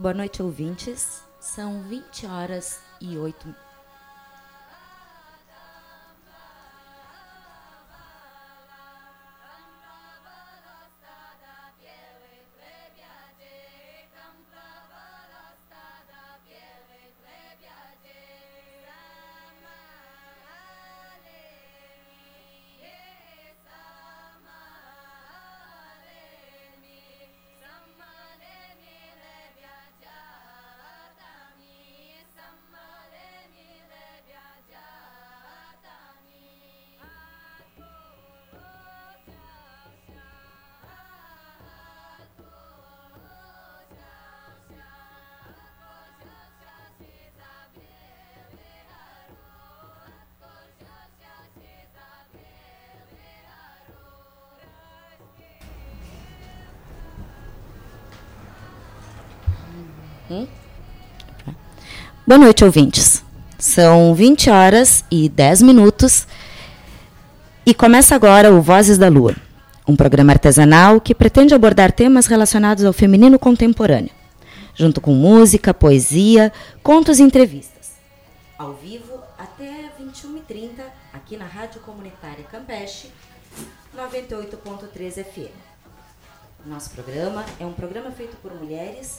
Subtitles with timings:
[0.00, 1.22] Boa noite, ouvintes.
[1.38, 3.54] São 20 horas e 8
[62.30, 63.24] Boa noite, ouvintes.
[63.58, 66.28] São 20 horas e 10 minutos
[67.66, 69.34] e começa agora o Vozes da Lua,
[69.84, 74.12] um programa artesanal que pretende abordar temas relacionados ao feminino contemporâneo,
[74.76, 76.52] junto com música, poesia,
[76.84, 77.94] contos e entrevistas.
[78.56, 83.10] Ao vivo até 21h30, aqui na Rádio Comunitária Campeche,
[83.98, 85.50] 98.3 FM.
[86.64, 89.18] Nosso programa é um programa feito por mulheres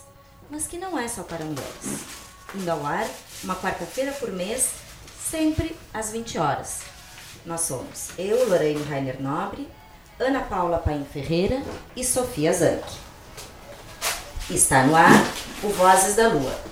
[0.51, 2.30] mas que não é só para mulheres.
[2.53, 3.07] Indo ao ar,
[3.43, 4.71] uma quarta-feira por mês,
[5.29, 6.81] sempre às 20 horas.
[7.45, 9.69] Nós somos eu, Lorraine Rainer Nobre,
[10.19, 11.61] Ana Paula Paim Ferreira
[11.95, 12.83] e Sofia Zanck.
[14.49, 15.11] Está no ar
[15.63, 16.71] o Vozes da Lua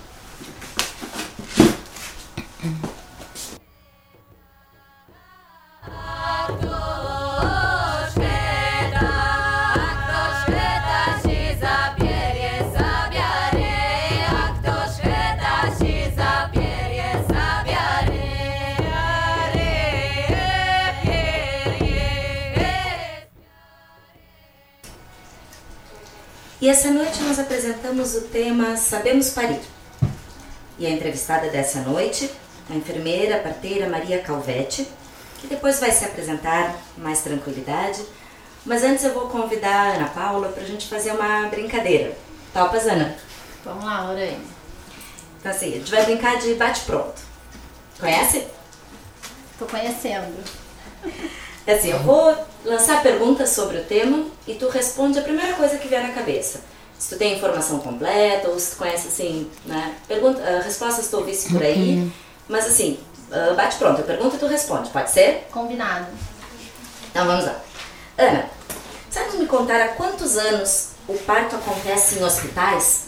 [26.62, 29.62] E essa noite nós apresentamos o tema Sabemos Parir.
[30.78, 32.30] E a entrevistada dessa noite,
[32.70, 34.86] a enfermeira, parteira Maria Calvete,
[35.40, 38.04] que depois vai se apresentar com mais tranquilidade.
[38.66, 42.14] Mas antes eu vou convidar a Ana Paula para a gente fazer uma brincadeira.
[42.54, 43.16] Topas, Ana?
[43.64, 44.44] Vamos lá, Lorena.
[45.40, 47.22] Então assim, a gente vai brincar de bate-pronto.
[47.98, 48.46] Conhece?
[49.58, 50.44] Tô conhecendo.
[51.66, 55.78] É assim, eu vou lançar perguntas sobre o tema e tu responde a primeira coisa
[55.78, 56.62] que vier na cabeça.
[56.98, 59.96] Se tu tem informação completa ou se tu conhece assim, né?
[60.08, 62.12] Pergunta, uh, respostas tu ouvisse por aí, uhum.
[62.50, 63.00] mas assim,
[63.32, 65.48] uh, bate pronto, eu pergunto e tu responde, pode ser?
[65.52, 66.08] Combinado.
[67.10, 67.56] Então vamos lá.
[68.18, 68.50] Ana,
[69.10, 73.06] sabe me contar há quantos anos o parto acontece em hospitais?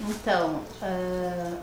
[0.00, 1.56] Então, uh,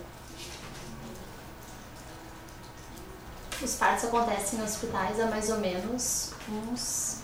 [3.63, 7.17] Os partos acontecem em hospitais há mais ou menos uns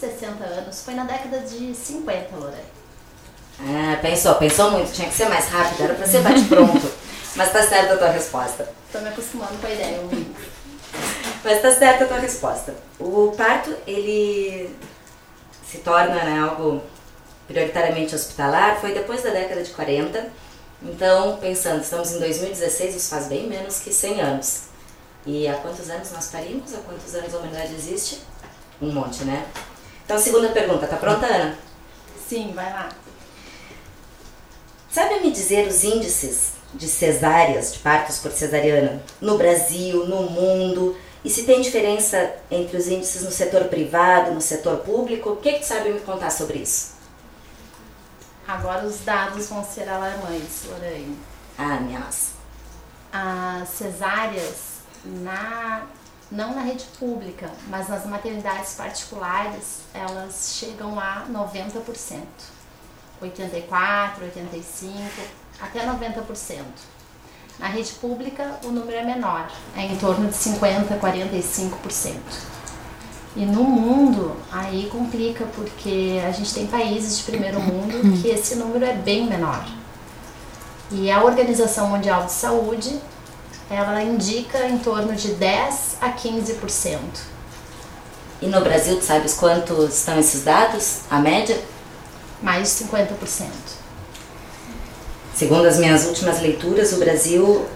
[0.00, 0.82] 60 anos.
[0.82, 2.62] Foi na década de 50, Lorena.
[3.60, 6.90] Ah, pensou, pensou muito, tinha que ser mais rápido, era pra ser bate-pronto.
[7.36, 8.72] Mas tá certa a tua resposta.
[8.90, 10.00] Tô me acostumando com a ideia,
[11.44, 12.74] Mas tá certa a tua resposta.
[12.98, 14.74] O parto, ele
[15.70, 16.82] se torna né, algo
[17.46, 20.49] prioritariamente hospitalar, foi depois da década de 40
[20.82, 24.62] então, pensando, estamos em 2016, isso faz bem menos que 100 anos.
[25.26, 26.72] E há quantos anos nós parimos?
[26.74, 28.20] Há quantos anos a humanidade existe?
[28.80, 29.46] Um monte, né?
[30.04, 31.58] Então, segunda pergunta, tá pronta, Ana?
[32.26, 32.88] Sim, vai lá.
[34.90, 40.96] Sabe me dizer os índices de cesáreas, de partos por cesariana, no Brasil, no mundo?
[41.22, 45.30] E se tem diferença entre os índices no setor privado, no setor público?
[45.30, 46.99] O que, que tu sabe me contar sobre isso?
[48.50, 51.16] Agora os dados vão ser alarmantes, Lorraine.
[51.56, 52.32] Ah, minha nossa.
[53.12, 55.82] As cesáreas, na,
[56.32, 62.24] não na rede pública, mas nas maternidades particulares, elas chegam a 90%.
[63.22, 65.00] 84, 85,
[65.60, 66.64] até 90%.
[67.60, 72.16] Na rede pública, o número é menor, é em torno de 50, 45%.
[73.36, 78.56] E no mundo, aí complica, porque a gente tem países de primeiro mundo que esse
[78.56, 79.64] número é bem menor.
[80.90, 83.00] E a Organização Mundial de Saúde,
[83.70, 86.98] ela indica em torno de 10 a 15%.
[88.42, 91.00] E no Brasil, tu sabes quantos estão esses dados?
[91.08, 91.56] A média?
[92.42, 93.46] Mais de 50%.
[95.34, 97.66] Segundo as minhas últimas leituras, o Brasil,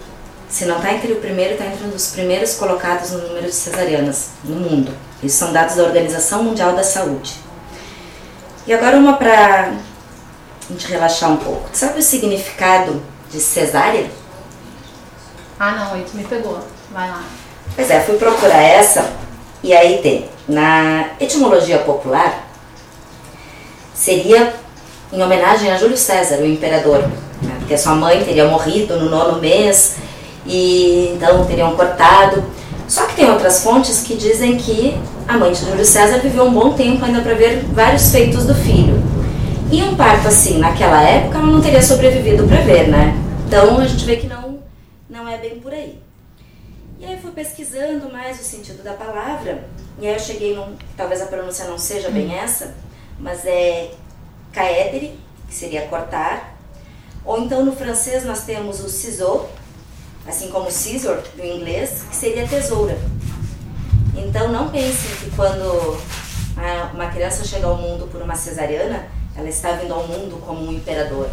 [0.49, 3.53] se não está entre o primeiro, está entre um dos primeiros colocados no número de
[3.53, 4.91] cesarianas no mundo.
[5.23, 7.35] Isso são dados da Organização Mundial da Saúde.
[8.67, 11.69] E agora uma para a gente relaxar um pouco.
[11.73, 13.01] Sabe o significado
[13.31, 14.09] de cesárea?
[15.59, 16.59] Ah, não, aí tu me pegou.
[16.91, 17.23] Vai lá.
[17.75, 19.11] Pois é, fui procurar essa
[19.63, 20.29] e aí tem.
[20.47, 22.47] Na etimologia popular,
[23.93, 24.53] seria
[25.11, 26.99] em homenagem a Júlio César, o imperador,
[27.41, 27.55] né?
[27.59, 29.95] porque sua mãe teria morrido no nono mês
[30.45, 32.43] e então teriam cortado.
[32.87, 34.97] Só que tem outras fontes que dizem que
[35.27, 38.53] a mãe de Júlio César viveu um bom tempo ainda para ver vários feitos do
[38.53, 39.01] filho.
[39.71, 43.15] E um parto assim, naquela época, ela não teria sobrevivido para ver, né?
[43.47, 44.59] Então a gente vê que não,
[45.09, 45.99] não é bem por aí.
[46.99, 49.65] E aí eu fui pesquisando mais o sentido da palavra,
[49.99, 50.75] e aí eu cheguei num.
[50.95, 52.75] Talvez a pronúncia não seja bem essa,
[53.19, 53.91] mas é
[54.51, 56.55] caedere, que seria cortar.
[57.25, 59.49] Ou então no francês nós temos o ciseau,
[60.27, 62.97] assim como scissor do inglês, que seria tesoura.
[64.15, 65.99] Então não pensem que quando
[66.93, 70.71] uma criança chega ao mundo por uma cesariana, ela está vindo ao mundo como um
[70.71, 71.29] imperador.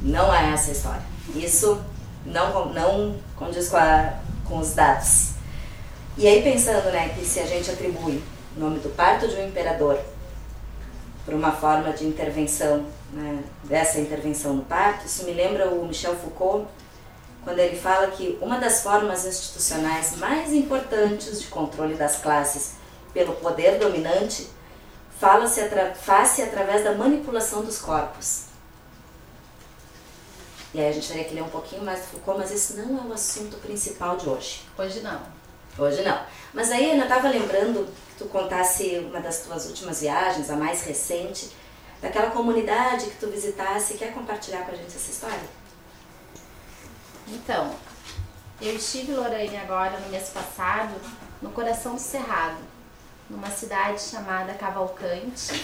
[0.00, 1.02] Não é essa a história.
[1.34, 1.80] Isso
[2.24, 5.32] não, não condiz com, a, com os dados.
[6.16, 8.22] E aí pensando né, que se a gente atribui
[8.56, 9.98] o nome do parto de um imperador
[11.24, 16.16] por uma forma de intervenção, né, dessa intervenção no parto, isso me lembra o Michel
[16.16, 16.66] Foucault,
[17.44, 22.74] quando ele fala que uma das formas institucionais mais importantes de controle das classes
[23.12, 24.48] pelo poder dominante
[25.18, 28.44] fala-se atra faz-se através da manipulação dos corpos.
[30.74, 32.98] E aí a gente teria que ler um pouquinho mais do Foucault, mas esse não
[32.98, 34.62] é o assunto principal de hoje.
[34.78, 35.20] Hoje não.
[35.78, 36.18] Hoje não.
[36.54, 40.82] Mas aí eu estava lembrando que tu contasse uma das tuas últimas viagens, a mais
[40.84, 41.50] recente,
[42.00, 43.94] daquela comunidade que tu visitasse.
[43.94, 45.61] Quer compartilhar com a gente essa história?
[47.32, 47.74] Então,
[48.60, 50.94] eu estive, Lorraine, agora no mês passado,
[51.40, 52.58] no coração do Cerrado,
[53.30, 55.54] numa cidade chamada Cavalcante,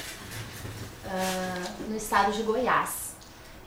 [1.05, 3.12] uh, no estado de Goiás.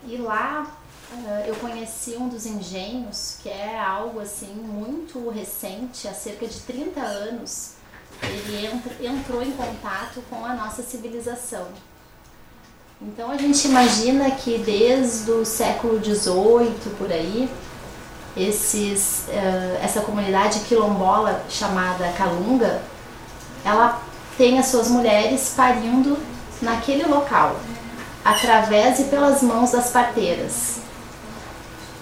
[0.04, 0.66] E lá
[1.14, 6.60] uh, eu conheci um dos engenhos, que é algo assim muito recente, há cerca de
[6.62, 7.74] 30 anos,
[8.24, 8.68] ele
[9.06, 11.68] entrou em contato com a nossa civilização.
[13.00, 17.50] Então a gente imagina que desde o século XVIII por aí,
[18.36, 22.82] esses, uh, essa comunidade quilombola chamada Calunga,
[23.64, 24.02] ela
[24.38, 26.18] tem as suas mulheres parindo
[26.62, 27.58] naquele local,
[28.24, 30.80] através e pelas mãos das parteiras.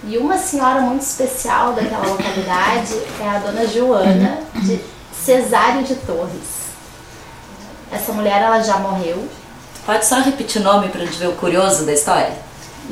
[0.03, 4.79] E uma senhora muito especial daquela localidade é a dona Joana de
[5.13, 6.59] Cesário de Torres.
[7.91, 9.27] Essa mulher ela já morreu.
[9.85, 12.33] Pode só repetir o nome para a gente ver o curioso da história?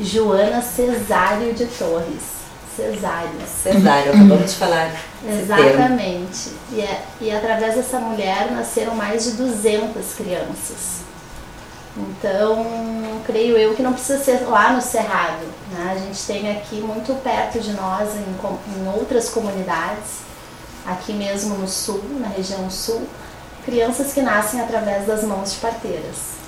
[0.00, 2.38] Joana Cesário de Torres.
[2.78, 3.30] Cesário.
[3.60, 4.92] Cesário, acabamos de falar.
[5.28, 6.52] Exatamente.
[6.70, 10.98] E, é, e através dessa mulher nasceram mais de 200 crianças.
[11.96, 15.44] Então, creio eu que não precisa ser lá no Cerrado.
[15.72, 15.92] Né?
[15.92, 20.20] A gente tem aqui muito perto de nós, em, em outras comunidades,
[20.86, 23.08] aqui mesmo no sul, na região sul,
[23.64, 26.38] crianças que nascem através das mãos de parteiras.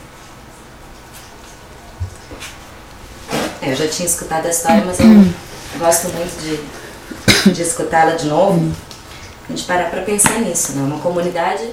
[3.60, 5.06] É, eu já tinha escutado a história, mas eu
[5.78, 8.74] gosto muito de, de escutá-la de novo,
[9.48, 10.82] a gente parar para pensar nisso, né?
[10.82, 11.68] Uma comunidade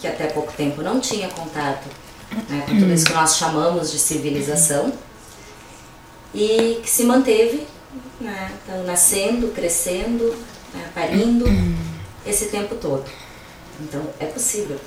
[0.00, 1.86] que até pouco tempo não tinha contato
[2.48, 4.92] né, com tudo isso que nós chamamos de civilização
[6.34, 7.66] e que se manteve
[8.20, 10.36] né, então, nascendo, crescendo,
[10.74, 11.46] né, parindo
[12.26, 13.04] esse tempo todo.
[13.80, 14.78] Então é possível.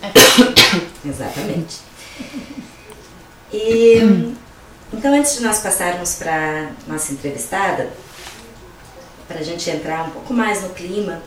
[0.00, 0.86] É possível.
[1.04, 1.78] Exatamente.
[3.52, 4.34] E
[4.92, 7.90] então, antes de nós passarmos para nossa entrevistada,
[9.26, 11.22] para a gente entrar um pouco mais no clima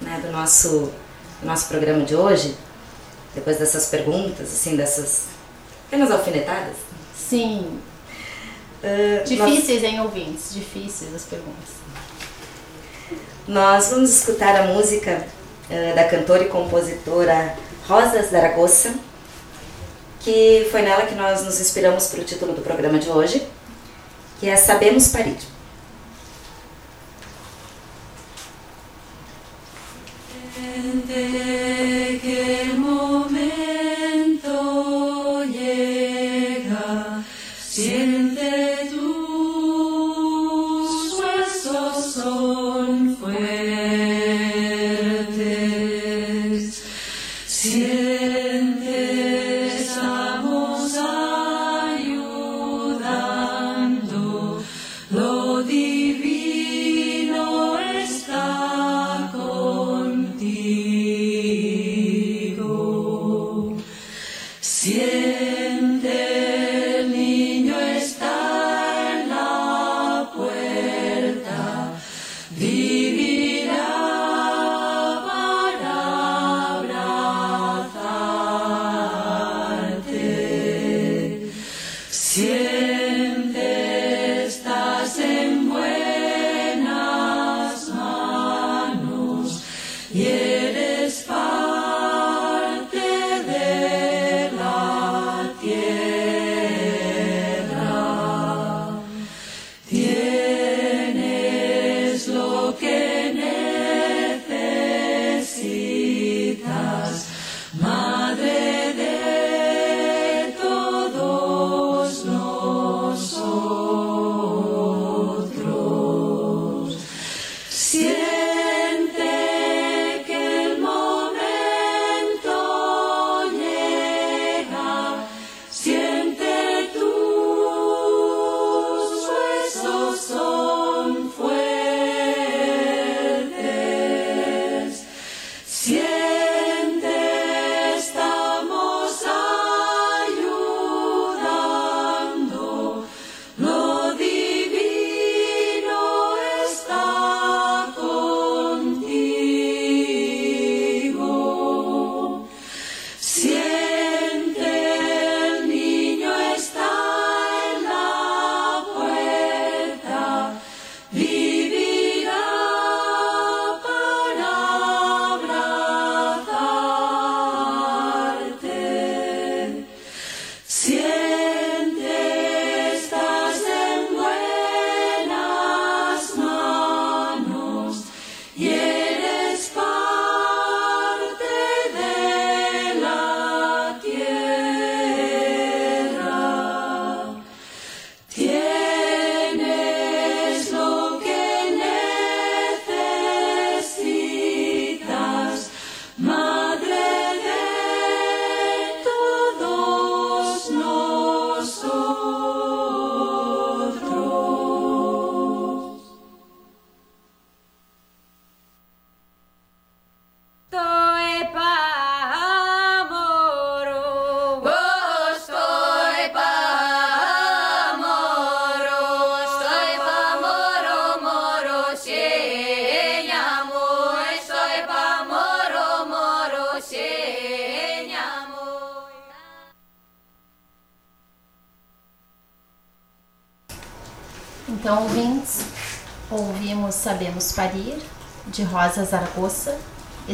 [0.00, 0.92] né, do, nosso,
[1.40, 2.54] do nosso programa de hoje,
[3.34, 5.24] depois dessas perguntas, assim, dessas
[5.84, 6.74] pequenas alfinetadas.
[7.16, 7.80] Sim.
[8.82, 9.92] Uh, Difíceis, nós...
[9.92, 10.52] hein, ouvintes?
[10.52, 11.76] Difíceis as perguntas.
[13.48, 15.26] Nós vamos escutar a música
[15.70, 17.56] uh, da cantora e compositora
[17.88, 18.94] Rosa Zaragoza,
[20.26, 23.46] que foi nela que nós nos inspiramos para o título do programa de hoje,
[24.40, 25.36] que é Sabemos Parir.
[25.36, 25.56] contigo.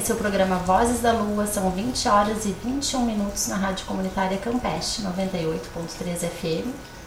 [0.02, 4.36] Esse é programa Vozes da Lua, são 20 horas e 21 minutos na Rádio Comunitária
[4.36, 6.66] Campeste, 98.3 FM,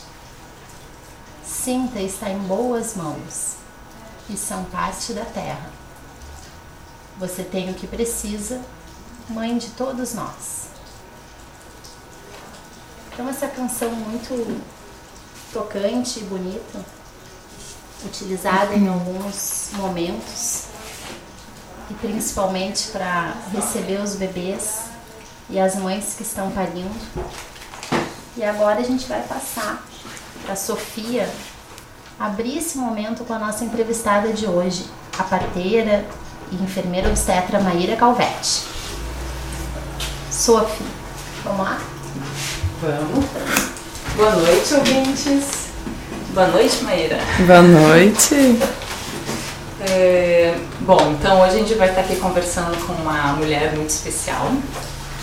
[1.45, 3.55] Sinta, está em boas mãos
[4.29, 5.69] e são parte da terra.
[7.17, 8.61] Você tem o que precisa
[9.27, 10.69] mãe de todos nós.
[13.11, 14.33] Então essa canção muito
[15.55, 16.85] tocante e bonita,
[18.03, 20.65] utilizada em alguns momentos
[21.89, 24.81] e principalmente para receber os bebês
[25.49, 26.93] e as mães que estão parindo.
[28.35, 29.81] E agora a gente vai passar
[30.43, 31.29] para a Sofia
[32.19, 34.85] abrir esse momento com a nossa entrevistada de hoje,
[35.17, 36.05] a parteira
[36.51, 38.63] e enfermeira obstetra Maíra Calvete.
[40.29, 40.85] Sophie.
[41.45, 41.79] Vamos lá?
[42.81, 43.74] Vamos.
[44.15, 45.71] Boa noite, ouvintes.
[46.33, 47.17] Boa noite, Maíra.
[47.45, 48.35] Boa noite.
[49.81, 54.49] É, bom, então hoje a gente vai estar aqui conversando com uma mulher muito especial,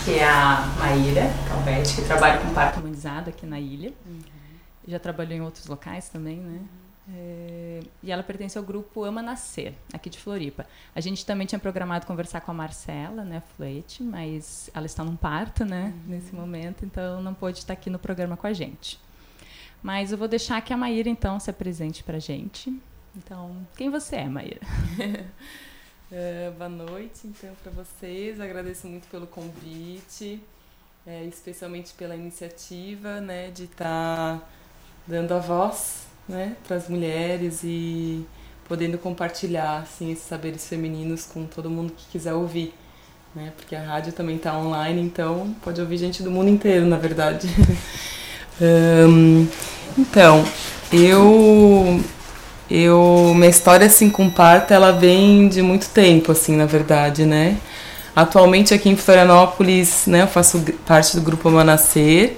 [0.05, 3.91] que é a Maíra Calvete, que trabalha com parto humanizado aqui na ilha.
[4.05, 4.19] Uhum.
[4.87, 6.59] Já trabalhou em outros locais também, né?
[7.11, 10.65] É, e ela pertence ao grupo Ama Nascer, aqui de Floripa.
[10.95, 15.15] A gente também tinha programado conversar com a Marcela, né, Flete, mas ela está num
[15.15, 16.11] parto, né, uhum.
[16.11, 18.99] nesse momento, então não pôde estar aqui no programa com a gente.
[19.81, 22.73] Mas eu vou deixar que a Maíra, então, se apresente para a gente.
[23.17, 24.61] Então, quem você é, Maíra?
[26.09, 28.39] é, boa noite, então, para vocês.
[28.39, 30.41] Agradeço muito pelo convite,
[31.05, 34.47] é, especialmente pela iniciativa, né, de estar tá
[35.05, 38.25] dando a voz né, para as mulheres e
[38.67, 42.73] podendo compartilhar assim esses saberes femininos com todo mundo que quiser ouvir,
[43.35, 43.51] né?
[43.55, 47.47] Porque a rádio também está online, então pode ouvir gente do mundo inteiro, na verdade.
[48.61, 49.47] Um,
[49.97, 50.45] então,
[50.91, 51.99] eu
[52.69, 57.57] eu minha história assim com parto, ela vem de muito tempo assim, na verdade, né?
[58.15, 62.37] Atualmente aqui em Florianópolis, né, eu faço parte do grupo Amanascer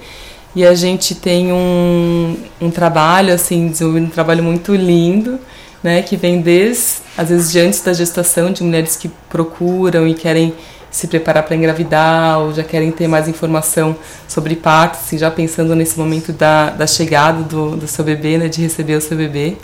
[0.56, 5.38] e a gente tem um, um trabalho assim, um trabalho muito lindo,
[5.82, 10.14] né, que vem desde às vezes de antes da gestação de mulheres que procuram e
[10.14, 10.54] querem
[10.90, 13.94] se preparar para engravidar ou já querem ter mais informação
[14.26, 18.48] sobre parto, assim, já pensando nesse momento da, da chegada do, do seu bebê, né,
[18.48, 19.58] de receber o seu bebê.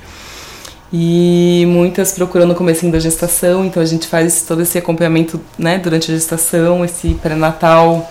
[0.93, 5.79] E muitas procurando no começo da gestação, então a gente faz todo esse acompanhamento né,
[5.79, 8.07] durante a gestação, esse pré-natal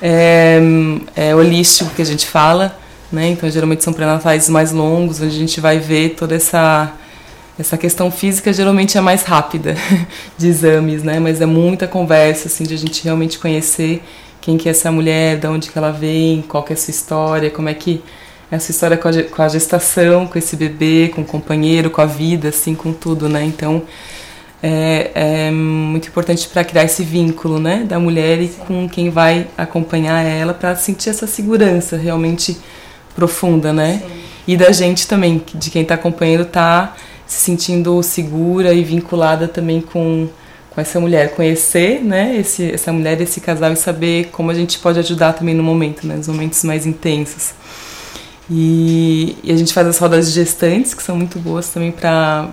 [0.00, 0.58] é,
[1.14, 2.76] é, holístico que a gente fala,
[3.10, 3.28] né?
[3.28, 6.92] Então geralmente são pré-natais mais longos, onde a gente vai ver toda essa
[7.58, 9.76] essa questão física geralmente é mais rápida
[10.36, 11.18] de exames, né?
[11.18, 14.02] Mas é muita conversa, assim, de a gente realmente conhecer
[14.40, 16.90] quem que é essa mulher, de onde que ela vem, qual que é a sua
[16.90, 18.02] história, como é que
[18.50, 21.90] é a sua história com a, com a gestação, com esse bebê, com o companheiro,
[21.90, 23.42] com a vida, assim, com tudo, né?
[23.42, 23.82] Então
[24.66, 29.46] é, é muito importante para criar esse vínculo, né, da mulher e com quem vai
[29.56, 32.58] acompanhar ela para sentir essa segurança realmente
[33.14, 34.02] profunda, né?
[34.04, 34.14] Sim.
[34.48, 39.80] E da gente também, de quem está acompanhando, tá se sentindo segura e vinculada também
[39.80, 40.28] com,
[40.70, 44.78] com essa mulher, conhecer né, esse, essa mulher, esse casal e saber como a gente
[44.80, 47.54] pode ajudar também no momento, né, nos momentos mais intensos.
[48.50, 52.48] E, e, a gente faz as rodas de gestantes, que são muito boas também para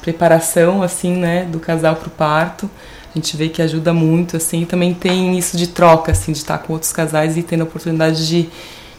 [0.00, 2.70] preparação assim, né, do casal para o parto.
[3.14, 6.58] A gente vê que ajuda muito, assim, também tem isso de troca, assim, de estar
[6.58, 8.48] com outros casais e tendo a oportunidade de,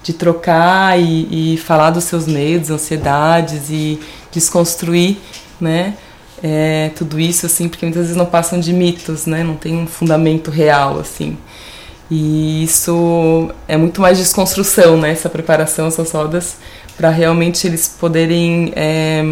[0.02, 4.00] de trocar e, e falar dos seus medos, ansiedades e
[4.32, 5.18] desconstruir,
[5.60, 5.96] né?
[6.42, 9.44] É, tudo isso assim, porque muitas vezes não passam de mitos, né?
[9.44, 11.38] Não tem um fundamento real assim.
[12.10, 15.12] E isso é muito mais desconstrução, né?
[15.12, 16.58] Essa preparação, essas rodas,
[16.96, 19.24] para realmente eles poderem é,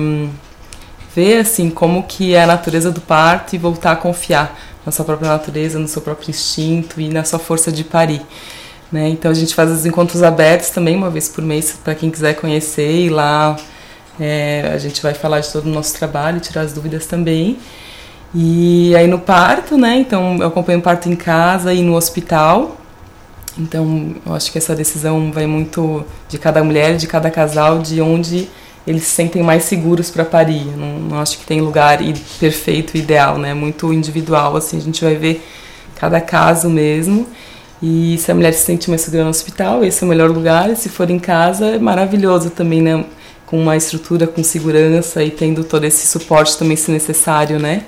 [1.16, 5.06] ver assim como que é a natureza do parto e voltar a confiar na sua
[5.06, 8.22] própria natureza, no seu próprio instinto e na sua força de parir.
[8.92, 9.10] Né?
[9.10, 12.36] Então a gente faz os encontros abertos também uma vez por mês para quem quiser
[12.36, 13.56] conhecer e lá
[14.20, 17.58] é, a gente vai falar de todo o nosso trabalho, tirar as dúvidas também.
[18.36, 19.98] E aí no parto, né?
[19.98, 22.78] Então eu acompanho o parto em casa e no hospital.
[23.58, 28.02] Então eu acho que essa decisão vai muito de cada mulher, de cada casal, de
[28.02, 28.50] onde
[28.86, 30.66] eles se sentem mais seguros para parir.
[30.78, 32.00] Não, não, acho que tem lugar
[32.40, 33.54] perfeito, ideal, né?
[33.54, 34.78] Muito individual, assim.
[34.78, 35.46] A gente vai ver
[35.96, 37.28] cada caso mesmo.
[37.82, 40.70] E se a mulher se sente mais segura no hospital, esse é o melhor lugar.
[40.70, 43.06] E se for em casa, é maravilhoso também, né?
[43.54, 47.84] com uma estrutura com segurança e tendo todo esse suporte também se necessário, né?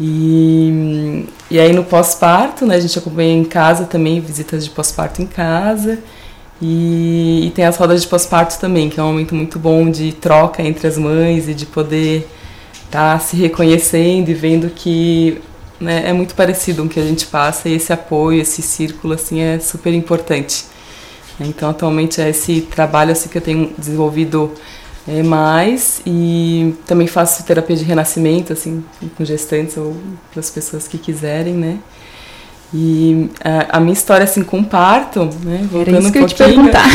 [0.00, 5.22] E, e aí no pós-parto, né, a gente acompanha em casa também, visitas de pós-parto
[5.22, 6.00] em casa.
[6.64, 10.12] E, e, tem as rodas de pós-parto também, que é um momento muito bom de
[10.12, 12.28] troca entre as mães e de poder
[12.84, 15.40] estar tá se reconhecendo e vendo que
[15.80, 19.14] né, é muito parecido com o que a gente passa e esse apoio, esse círculo
[19.14, 20.66] assim é super importante.
[21.40, 24.52] Então, atualmente é esse trabalho assim que eu tenho desenvolvido
[25.08, 28.84] é, mais e também faço terapia de renascimento, assim,
[29.16, 29.96] com gestantes ou
[30.30, 31.78] para as pessoas que quiserem, né?
[32.74, 35.66] E a, a, minha história, assim, com parto, né?
[35.70, 36.88] Voltando Era isso que um pouquinho, eu te perguntar.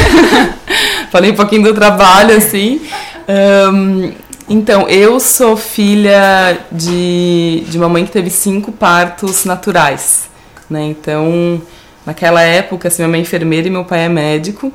[1.11, 2.81] falei um pouquinho do trabalho, assim.
[3.73, 4.11] Um,
[4.49, 10.29] então, eu sou filha de, de uma mãe que teve cinco partos naturais,
[10.69, 10.83] né?
[10.85, 11.61] Então,
[12.07, 14.71] Naquela época, assim, minha mãe é enfermeira e meu pai é médico.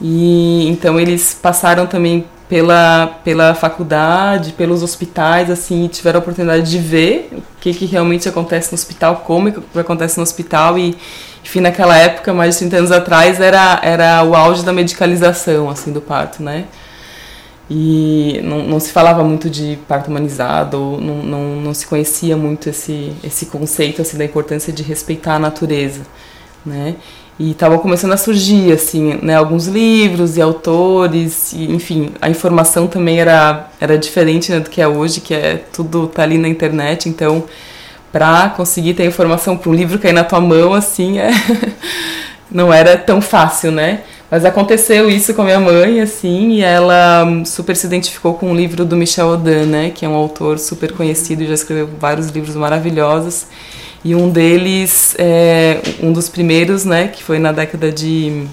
[0.00, 6.76] E então eles passaram também pela, pela faculdade, pelos hospitais, assim, tiveram a oportunidade de
[6.76, 10.78] ver o que, que realmente acontece no hospital, como que acontece no hospital.
[10.78, 10.94] E,
[11.42, 15.94] enfim, naquela época, mais de 30 anos atrás, era, era o auge da medicalização, assim,
[15.94, 16.66] do parto, né?
[17.70, 22.68] E não, não se falava muito de parto humanizado, não, não, não se conhecia muito
[22.68, 26.02] esse, esse conceito, assim, da importância de respeitar a natureza
[26.64, 26.96] né?
[27.38, 32.86] E estavam começando a surgir, assim, né, alguns livros e autores, e, enfim, a informação
[32.86, 36.46] também era, era diferente né, do que é hoje, que é tudo tá ali na
[36.46, 37.44] internet, então
[38.12, 41.30] para conseguir ter informação para um livro cair na tua mão, assim, é
[42.50, 44.02] não era tão fácil, né?
[44.30, 48.54] Mas aconteceu isso com a minha mãe, assim, e ela super se identificou com o
[48.54, 52.28] livro do Michel Odan, né, que é um autor super conhecido e já escreveu vários
[52.28, 53.46] livros maravilhosos.
[54.04, 58.46] E um deles, é, um dos primeiros, né, que foi na década de,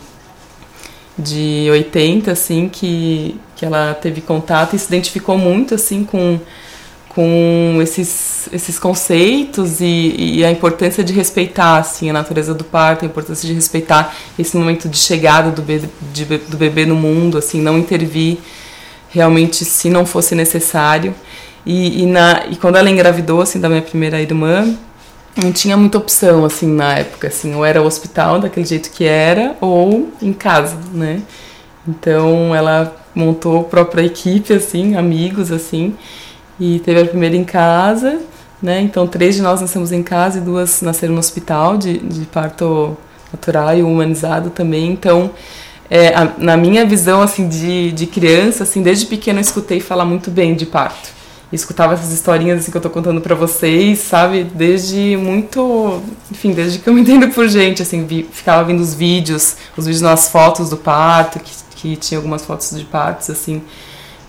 [1.17, 6.39] de 80, assim, que, que ela teve contato e se identificou muito, assim, com,
[7.09, 13.03] com esses, esses conceitos e, e, a importância de respeitar assim a natureza do parto,
[13.03, 17.39] a importância de respeitar esse momento de chegada do bebê, de, do bebê no mundo,
[17.39, 18.37] assim, não intervir
[19.09, 21.15] realmente se não fosse necessário.
[21.65, 24.77] E, e, na, e quando ela engravidou assim da minha primeira irmã,
[25.35, 29.05] não tinha muita opção assim na época, assim, ou era o hospital daquele jeito que
[29.05, 31.21] era ou em casa, né?
[31.87, 35.95] Então ela montou a própria equipe assim, amigos assim,
[36.59, 38.19] e teve a primeira em casa,
[38.61, 38.81] né?
[38.81, 42.97] Então três de nós nascemos em casa e duas nasceram no hospital de, de parto
[43.31, 44.91] natural e humanizado também.
[44.91, 45.31] Então
[45.89, 50.05] é, a, na minha visão assim de, de criança, assim, desde pequeno eu escutei falar
[50.05, 51.18] muito bem de parto.
[51.51, 54.43] Escutava essas historinhas assim, que eu tô contando para vocês, sabe?
[54.43, 58.93] Desde muito, enfim, desde que eu me entendo por gente, assim, vi, ficava vendo os
[58.93, 63.63] vídeos, os vídeos nas fotos do parto, que, que tinha algumas fotos de partos, assim.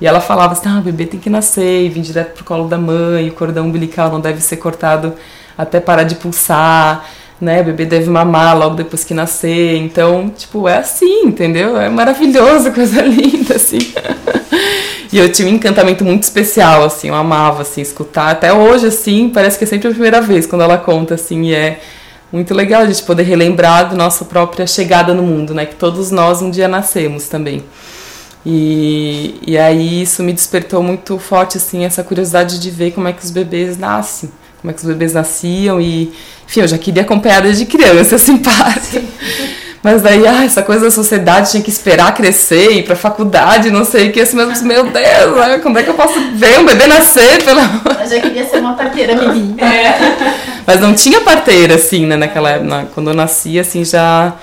[0.01, 2.67] E ela falava assim: ah, o bebê tem que nascer e vir direto pro colo
[2.67, 5.15] da mãe, o cordão umbilical não deve ser cortado
[5.59, 7.05] até parar de pulsar,
[7.39, 7.61] né?
[7.61, 9.77] O bebê deve mamar logo depois que nascer.
[9.77, 11.79] Então, tipo, é assim, entendeu?
[11.79, 13.79] É maravilhoso, coisa linda, assim.
[15.13, 18.31] E eu tinha um encantamento muito especial, assim, eu amava, assim, escutar.
[18.31, 21.55] Até hoje, assim, parece que é sempre a primeira vez quando ela conta, assim, e
[21.55, 21.81] é
[22.33, 25.67] muito legal a gente poder relembrar da nossa própria chegada no mundo, né?
[25.67, 27.65] Que todos nós um dia nascemos também.
[28.47, 33.13] E, e aí isso me despertou muito forte, assim, essa curiosidade de ver como é
[33.13, 36.13] que os bebês nascem, como é que os bebês nasciam e,
[36.47, 39.03] enfim, eu já queria acompanhar desde criança, assim, parte.
[39.83, 43.85] Mas daí, ah, essa coisa da sociedade tinha que esperar crescer, ir pra faculdade, não
[43.85, 45.59] sei o que, assim, mas, meu Deus, né?
[45.63, 47.43] quando é que eu posso ver um bebê nascer?
[47.43, 47.61] Pelo...
[47.61, 49.57] Eu já queria ser uma parteira menina.
[49.65, 50.35] É.
[50.67, 54.35] Mas não tinha parteira, assim, né, naquela quando eu nasci, assim, já...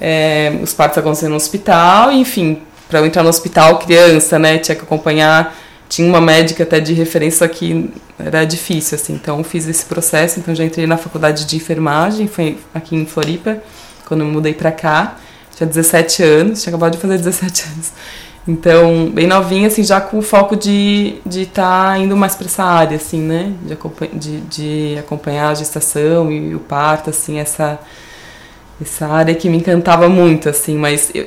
[0.00, 4.76] É, os partos aconteciam no hospital, enfim, para eu entrar no hospital criança, né, tinha
[4.76, 5.56] que acompanhar,
[5.88, 9.14] tinha uma médica até de referência que era difícil assim.
[9.14, 13.58] Então fiz esse processo, então já entrei na faculdade de enfermagem, foi aqui em Floripa,
[14.06, 15.16] quando eu mudei para cá.
[15.54, 17.92] Tinha 17 anos, tinha acabado de fazer 17 anos.
[18.48, 22.46] Então, bem novinha, assim, já com o foco de estar de tá indo mais para
[22.46, 23.52] essa área, assim, né?
[23.62, 23.76] De,
[24.18, 27.78] de, de, acompanhar a gestação e o parto, assim, essa,
[28.80, 30.76] essa área que me encantava muito, assim.
[30.76, 31.26] Mas eu,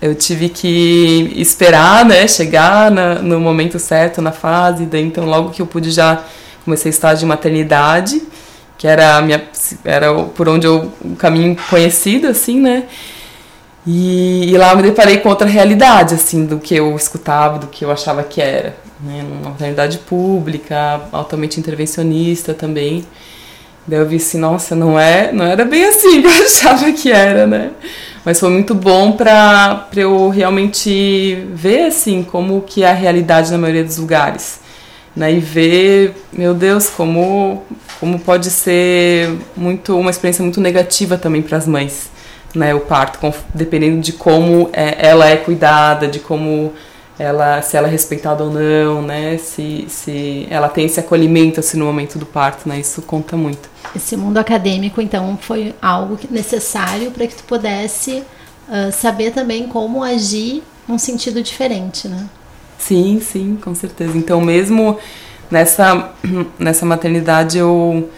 [0.00, 5.50] eu tive que esperar, né, chegar na, no momento certo, na fase, daí então logo
[5.50, 6.24] que eu pude já
[6.64, 8.22] comecei estágio de maternidade,
[8.78, 9.42] que era minha
[9.84, 12.84] era por onde eu o caminho conhecido assim, né?
[13.86, 17.66] E, e, lá eu me deparei com outra realidade assim do que eu escutava, do
[17.66, 19.24] que eu achava que era, né?
[19.24, 23.04] Uma maternidade pública, altamente intervencionista também.
[23.86, 27.10] Daí eu vi assim, nossa, não é, não era bem assim que eu achava que
[27.10, 27.70] era, né?
[28.24, 33.56] Mas foi muito bom para eu realmente ver assim como que é a realidade na
[33.56, 34.60] maioria dos lugares,
[35.14, 35.32] né?
[35.32, 37.62] E ver, meu Deus, como
[38.00, 42.10] como pode ser muito uma experiência muito negativa também para as mães,
[42.54, 42.74] né?
[42.74, 46.72] O parto, dependendo de como é, ela é cuidada, de como
[47.18, 49.36] ela se ela é respeitada ou não, né?
[49.38, 52.78] Se, se ela tem esse acolhimento assim no momento do parto, né?
[52.78, 53.68] Isso conta muito.
[53.94, 58.22] Esse mundo acadêmico, então, foi algo necessário para que tu pudesse
[58.68, 62.26] uh, saber também como agir num sentido diferente, né?
[62.78, 64.16] Sim, sim, com certeza.
[64.16, 64.98] Então, mesmo
[65.50, 66.12] nessa
[66.58, 68.08] nessa maternidade eu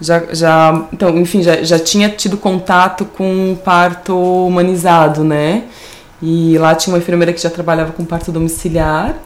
[0.00, 4.14] já, já então, enfim, já, já tinha tido contato com o parto
[4.46, 5.64] humanizado, né?
[6.22, 9.16] E lá tinha uma enfermeira que já trabalhava com parto domiciliar.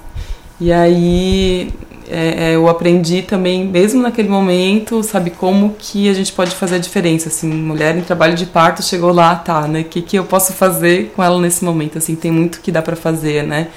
[0.61, 1.73] E aí
[2.09, 6.77] é, é, eu aprendi também, mesmo naquele momento, sabe, como que a gente pode fazer
[6.77, 7.29] a diferença.
[7.29, 9.81] Assim, mulher em trabalho de parto chegou lá, tá, né?
[9.83, 11.99] O que, que eu posso fazer com ela nesse momento?
[11.99, 13.69] Assim, tem muito que dá para fazer, né?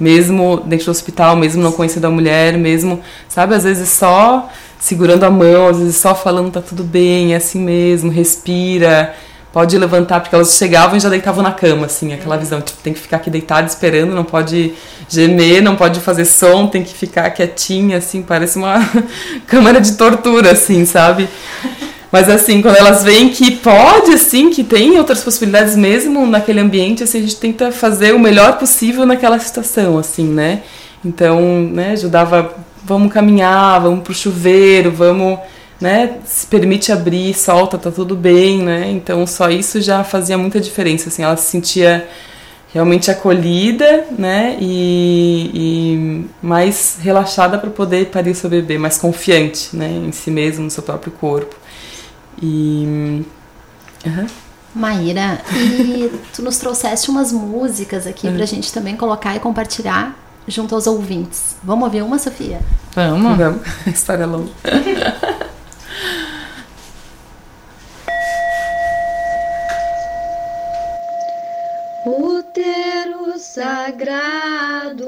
[0.00, 5.24] Mesmo dentro do hospital, mesmo não conhecendo a mulher, mesmo, sabe, às vezes só segurando
[5.24, 9.14] a mão, às vezes só falando tá tudo bem, é assim mesmo, respira
[9.52, 12.92] pode levantar, porque elas chegavam e já deitavam na cama, assim, aquela visão, tipo, tem
[12.92, 14.74] que ficar aqui deitado esperando, não pode
[15.08, 18.78] gemer, não pode fazer som, tem que ficar quietinha, assim, parece uma
[19.46, 21.28] câmara de tortura, assim, sabe?
[22.12, 27.04] Mas assim, quando elas veem que pode, assim, que tem outras possibilidades mesmo naquele ambiente,
[27.04, 30.62] assim, a gente tenta fazer o melhor possível naquela situação, assim, né?
[31.04, 35.38] Então, né, ajudava, vamos caminhar, vamos pro chuveiro, vamos
[35.80, 38.90] né, se permite abrir, solta, tá tudo bem, né?
[38.90, 42.06] Então só isso já fazia muita diferença, assim, ela se sentia
[42.72, 49.74] realmente acolhida, né, e, e mais relaxada para poder parir o seu bebê, mais confiante,
[49.74, 51.56] né, em si mesmo, no seu próprio corpo.
[52.42, 53.24] E
[54.06, 54.26] uhum.
[54.74, 58.36] Maíra, e tu nos trouxeste umas músicas aqui uhum.
[58.36, 61.56] pra gente também colocar e compartilhar junto aos ouvintes.
[61.62, 62.60] Vamos ouvir uma, Sofia?
[62.94, 63.36] Vamos.
[63.36, 63.62] Vamos.
[63.86, 64.50] História longa.
[72.06, 75.06] Útero sagrado,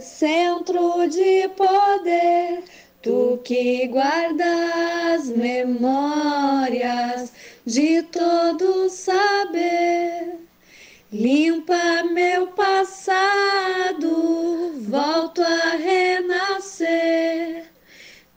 [0.00, 2.64] centro de poder,
[3.04, 7.30] tu que guardas memórias
[7.66, 10.38] de todo saber.
[11.12, 13.12] Limpa meu passado,
[14.88, 17.66] volto a renascer.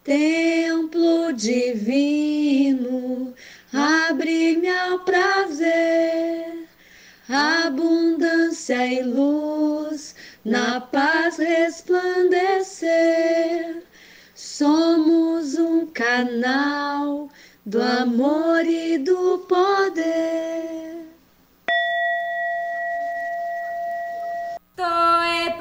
[0.03, 3.33] Templo divino,
[3.73, 6.67] abre-me ao prazer.
[7.29, 13.86] Abundância e luz, na paz resplandecer.
[14.57, 17.29] Somos um canal
[17.63, 21.05] do amor e do poder.
[24.75, 25.53] Estoy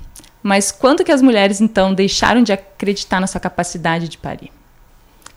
[0.43, 4.53] Mas quando que as mulheres, então, deixaram de acreditar na sua capacidade de parir?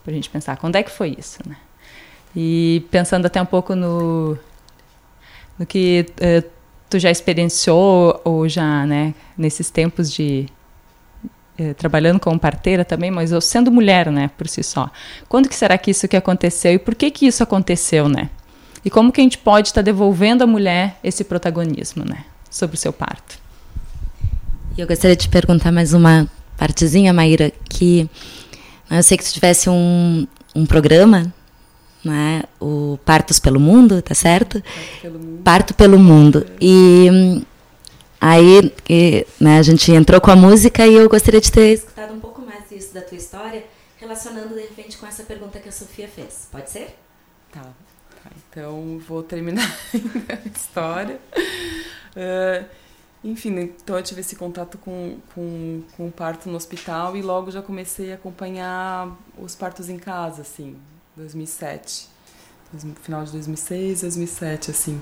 [0.04, 1.40] Para a gente pensar, quando é que foi isso?
[1.46, 1.56] Né?
[2.34, 4.38] E pensando até um pouco no,
[5.58, 6.44] no que eh,
[6.88, 10.46] tu já experienciou, ou já, né, nesses tempos de
[11.58, 14.90] eh, trabalhando como parteira também, mas eu sendo mulher, né, por si só.
[15.28, 18.30] Quando que será que isso que aconteceu e por que que isso aconteceu, né?
[18.84, 22.78] E como que a gente pode estar devolvendo à mulher esse protagonismo, né, sobre o
[22.78, 23.38] seu parto?
[24.76, 28.08] E eu gostaria de te perguntar mais uma partezinha, Maíra, que
[28.88, 31.32] né, eu sei que tu tivesse um, um programa,
[32.04, 34.62] né, o Partos pelo Mundo, tá certo?
[35.02, 35.42] Pelo mundo.
[35.42, 36.46] Parto pelo Mundo.
[36.60, 37.42] E hum,
[38.20, 42.14] aí e, né, a gente entrou com a música e eu gostaria de ter escutado
[42.14, 43.64] um pouco mais disso da tua história,
[43.98, 46.48] relacionando de repente com essa pergunta que a Sofia fez.
[46.50, 46.96] Pode ser?
[47.52, 47.89] Tá, tá.
[48.50, 49.64] Então vou terminar
[50.28, 51.20] a história.
[52.16, 52.64] Ah,
[53.22, 57.50] enfim, então eu tive esse contato com, com, com o parto no hospital e logo
[57.50, 60.76] já comecei a acompanhar os partos em casa, assim,
[61.16, 62.08] 2007.
[62.72, 65.00] Dois- Final de 2006, 2007, assim.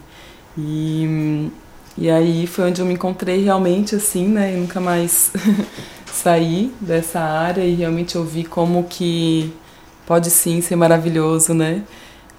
[0.56, 1.50] E,
[1.96, 4.54] e aí foi onde eu me encontrei realmente, assim, né?
[4.54, 5.32] E nunca mais
[6.12, 9.52] saí dessa área e realmente eu vi como que
[10.06, 11.84] pode sim ser maravilhoso, né?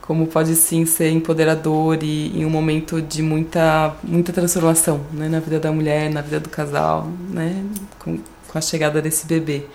[0.09, 5.39] Como pode sim ser empoderador e em um momento de muita muita transformação, né, na
[5.39, 7.63] vida da mulher, na vida do casal, né,
[7.99, 8.17] com,
[8.47, 9.65] com a chegada desse bebê.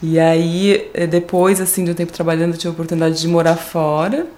[0.00, 3.56] E aí eh, depois assim de um tempo trabalhando, eu tive a oportunidade de morar
[3.56, 4.28] fora,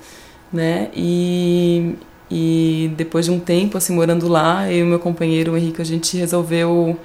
[0.50, 0.88] né?
[0.94, 1.96] E
[2.30, 5.84] e depois de um tempo assim morando lá, eu e meu companheiro o Henrique a
[5.84, 6.96] gente resolveu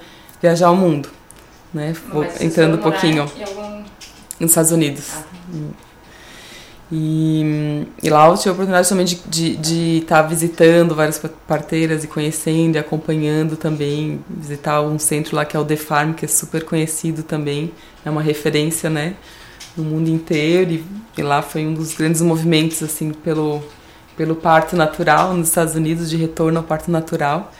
[0.41, 1.10] viajar ao mundo,
[1.73, 1.93] né?
[2.13, 3.84] Mas entrando um pouquinho algum-
[4.39, 5.12] nos Estados Unidos.
[6.91, 9.15] E, e lá eu tive a oportunidade também de
[9.54, 9.62] estar
[10.02, 15.58] estar visitando várias pa- parteiras e conhecendo e acompanhando também, visitar um centro lá que
[15.58, 17.71] é o The Farm, que é super conhecido também,
[18.06, 19.15] é uma referência, né,
[19.76, 20.86] no mundo inteiro e,
[21.17, 23.63] e lá foi um dos grandes movimentos, assim, pelo,
[24.15, 27.52] pelo parto natural nos Estados Unidos, de retorno ao parto natural.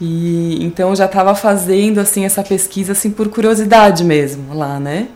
[0.00, 5.08] E então eu já estava fazendo assim essa pesquisa assim por curiosidade mesmo lá, né?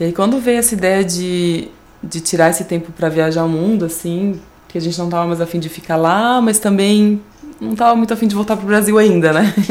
[0.00, 1.68] E aí quando veio essa ideia de,
[2.04, 5.40] de tirar esse tempo para viajar ao mundo, assim, que a gente não tava mais
[5.40, 7.20] afim de ficar lá, mas também
[7.60, 9.54] não tava muito afim de voltar pro Brasil ainda, né?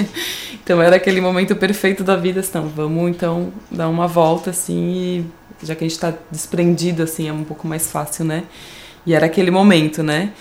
[0.63, 5.27] Então era aquele momento perfeito da vida, não, vamos então dar uma volta, assim,
[5.61, 8.43] e já que a gente tá desprendido, assim, é um pouco mais fácil, né?
[9.05, 10.31] E era aquele momento, né?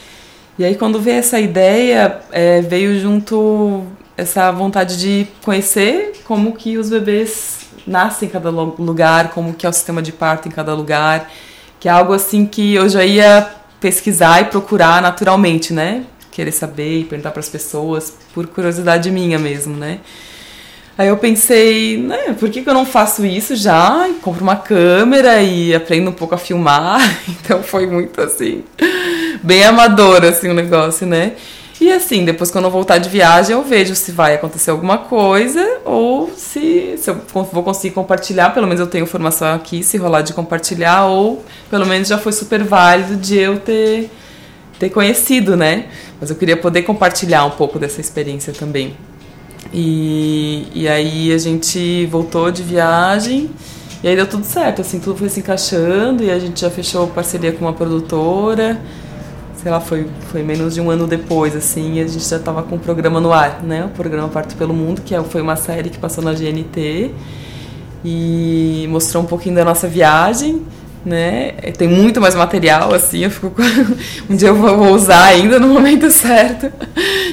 [0.57, 3.83] E aí quando veio essa ideia, é, veio junto
[4.17, 9.69] essa vontade de conhecer como que os bebês nascem em cada lugar, como que é
[9.69, 11.29] o sistema de parto em cada lugar,
[11.83, 13.45] que é algo assim que eu já ia
[13.81, 16.05] pesquisar e procurar naturalmente, né?
[16.31, 19.99] Querer saber e perguntar para as pessoas por curiosidade minha mesmo, né?
[20.97, 24.09] Aí eu pensei, né, por que, que eu não faço isso já?
[24.09, 27.01] E compro uma câmera e aprendo um pouco a filmar.
[27.27, 28.63] Então foi muito assim,
[29.43, 31.33] bem amador assim o negócio, né?
[31.83, 35.81] E assim, depois quando eu voltar de viagem, eu vejo se vai acontecer alguma coisa
[35.85, 37.21] ou se, se eu
[37.53, 38.51] vou conseguir compartilhar.
[38.51, 42.31] Pelo menos eu tenho informação aqui, se rolar de compartilhar, ou pelo menos já foi
[42.31, 44.09] super válido de eu ter,
[44.79, 45.87] ter conhecido, né?
[46.21, 48.97] Mas eu queria poder compartilhar um pouco dessa experiência também.
[49.75, 53.51] E, e aí a gente voltou de viagem
[54.05, 57.09] e aí deu tudo certo, assim, tudo foi se encaixando e a gente já fechou
[57.09, 58.81] parceria com uma produtora.
[59.63, 62.63] Sei lá, foi, foi menos de um ano depois, assim, e a gente já estava
[62.63, 63.85] com o programa no ar, né?
[63.85, 67.13] O programa Parto pelo Mundo, que é, foi uma série que passou na GNT
[68.05, 70.63] e mostrou um pouquinho da nossa viagem
[71.05, 71.53] né?
[71.77, 73.63] Tem muito mais material, assim, eu fico com...
[74.33, 76.73] um dia eu vou usar ainda no momento certo.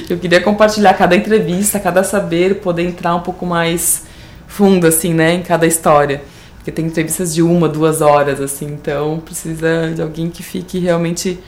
[0.08, 4.04] Eu queria compartilhar cada entrevista, cada saber, poder entrar um pouco mais
[4.46, 6.22] fundo, assim, né, em cada história.
[6.56, 11.38] Porque tem entrevistas de uma, duas horas, assim, então precisa de alguém que fique realmente,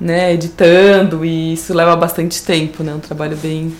[0.00, 3.74] né, editando e isso leva bastante tempo, né, um trabalho bem...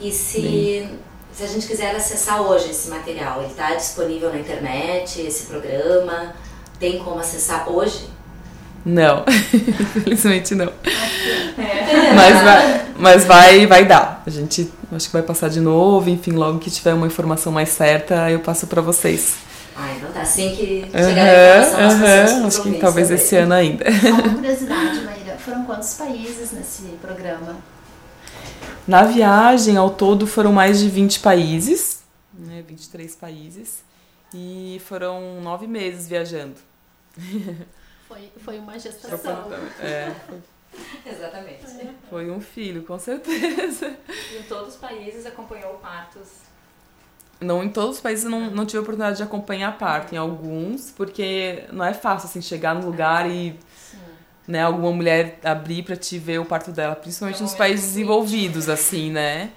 [0.00, 0.40] E se...
[0.40, 1.06] Bem...
[1.32, 6.34] Se a gente quiser acessar hoje esse material, ele está disponível na internet, esse programa?
[6.80, 8.08] Tem como acessar hoje?
[8.86, 10.72] Não, infelizmente não.
[11.58, 12.12] É.
[12.14, 14.22] Mas, vai, mas vai, vai dar.
[14.24, 17.70] A gente acho que vai passar de novo, enfim, logo que tiver uma informação mais
[17.70, 19.34] certa, eu passo para vocês.
[19.76, 20.20] Ah, então tá.
[20.20, 23.84] Assim que chegar a informação, uhum, Acho que talvez esse ano ainda.
[23.92, 25.25] Só uma curiosidade, Maíra.
[25.46, 27.56] Foram quantos países nesse programa?
[28.84, 32.02] Na viagem, ao todo, foram mais de 20 países,
[32.34, 33.84] né, 23 países.
[34.34, 36.56] E foram nove meses viajando.
[38.08, 39.52] Foi, foi uma gestação.
[39.80, 40.42] É, foi.
[41.12, 41.64] Exatamente.
[41.64, 41.94] É.
[42.10, 43.96] Foi um filho, com certeza.
[44.32, 46.26] E em todos os países acompanhou partos?
[47.40, 50.12] Não, em todos os países não, não tive a oportunidade de acompanhar parto.
[50.12, 53.56] Em alguns, porque não é fácil, assim, chegar no lugar e...
[54.46, 59.10] Né, alguma mulher abrir para te ver o parto dela, principalmente nos países desenvolvidos, assim,
[59.10, 59.50] né?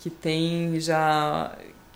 [0.00, 1.54] Que tem já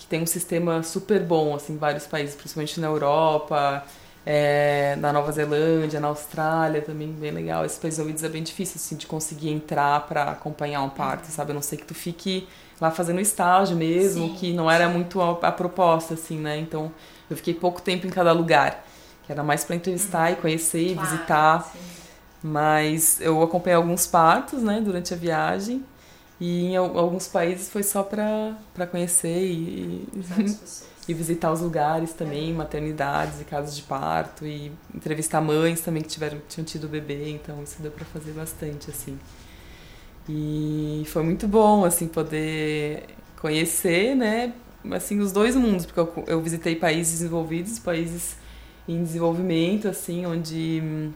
[0.08, 3.84] tem um sistema super bom, assim, em vários países, principalmente na Europa,
[4.24, 7.64] é, na Nova Zelândia, na Austrália, também bem legal.
[7.64, 11.50] Esses países ouvidos é bem difícil, assim, de conseguir entrar para acompanhar um parto, sabe?
[11.50, 12.48] A não ser que tu fique
[12.80, 16.58] lá fazendo estágio mesmo, sim, que não era muito a, a, proposta, assim, né?
[16.58, 16.90] Então,
[17.28, 18.84] eu fiquei pouco tempo em cada lugar,
[19.26, 20.32] que era mais para entrevistar uhum.
[20.32, 21.70] e conhecer, claro, visitar.
[21.72, 21.97] Sim.
[22.42, 25.84] Mas eu acompanhei alguns partos, né, durante a viagem.
[26.40, 30.06] E em alguns países foi só para conhecer e,
[31.08, 36.08] e visitar os lugares também, maternidades e casas de parto e entrevistar mães também que
[36.08, 39.18] tiveram tinham tido bebê, então isso deu para fazer bastante assim.
[40.28, 43.04] E foi muito bom assim poder
[43.40, 44.52] conhecer, né,
[44.92, 48.36] assim os dois mundos, porque eu, eu visitei países desenvolvidos, países
[48.86, 51.10] em desenvolvimento assim, onde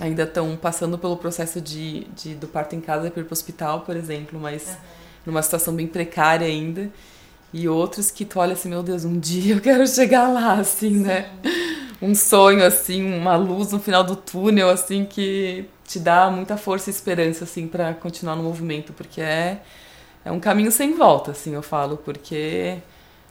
[0.00, 3.32] ainda estão passando pelo processo de, de, do parto em casa para ir para o
[3.32, 4.76] hospital, por exemplo, mas uhum.
[5.26, 6.90] numa situação bem precária ainda.
[7.52, 10.90] E outros que tu olha assim, meu Deus, um dia eu quero chegar lá, assim,
[10.90, 11.30] né?
[11.42, 11.48] Sim.
[11.48, 11.66] né?
[12.02, 16.90] Um sonho, assim, uma luz no final do túnel, assim, que te dá muita força
[16.90, 19.62] e esperança, assim, para continuar no movimento, porque é,
[20.22, 22.76] é um caminho sem volta, assim, eu falo, porque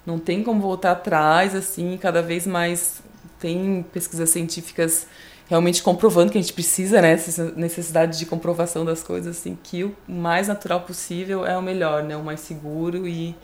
[0.04, 3.04] não tem como voltar atrás, assim, cada vez mais
[3.40, 5.06] tem pesquisas científicas
[5.48, 9.84] realmente comprovando que a gente precisa, né, essa necessidade de comprovação das coisas, assim, que
[9.84, 13.36] o mais natural possível é o melhor, né, o mais seguro e,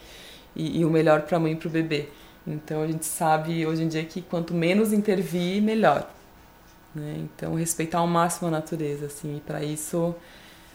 [0.56, 2.10] e, e o melhor para a mãe e para o bebê.
[2.46, 6.10] Então a gente sabe hoje em dia que quanto menos intervir, melhor.
[6.94, 7.18] Né?
[7.20, 10.16] Então respeitar ao máximo a natureza, assim, e para isso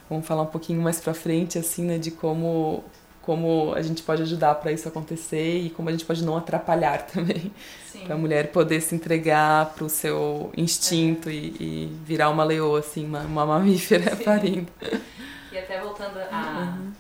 [0.09, 2.85] vamos falar um pouquinho mais para frente, assim, né, de como
[3.27, 7.05] como a gente pode ajudar para isso acontecer e como a gente pode não atrapalhar
[7.12, 7.53] também.
[8.05, 11.33] Para a mulher poder se entregar para o seu instinto é.
[11.33, 14.22] e, e, virar uma leoa, assim, uma, uma mamífera Sim.
[14.22, 14.68] parindo.
[15.51, 16.93] E até voltando à uhum.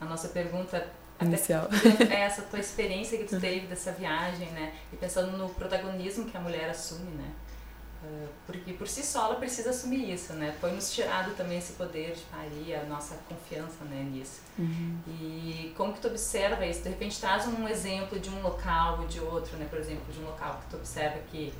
[0.00, 0.86] a nossa pergunta
[1.22, 1.68] inicial.
[2.10, 4.72] É essa tua experiência que tu teve dessa viagem, né?
[4.92, 7.30] E pensando no protagonismo que a mulher assume, né?
[8.02, 10.54] Ah, porque por si só ela precisa assumir isso, né?
[10.60, 14.40] Foi nos tirado também esse poder de parir, a nossa confiança né, nisso.
[14.58, 14.98] Uhum.
[15.06, 16.82] E como que tu observa isso?
[16.82, 19.66] De repente traz um exemplo de um local ou de outro, né?
[19.68, 21.52] Por exemplo, de um local que tu observa que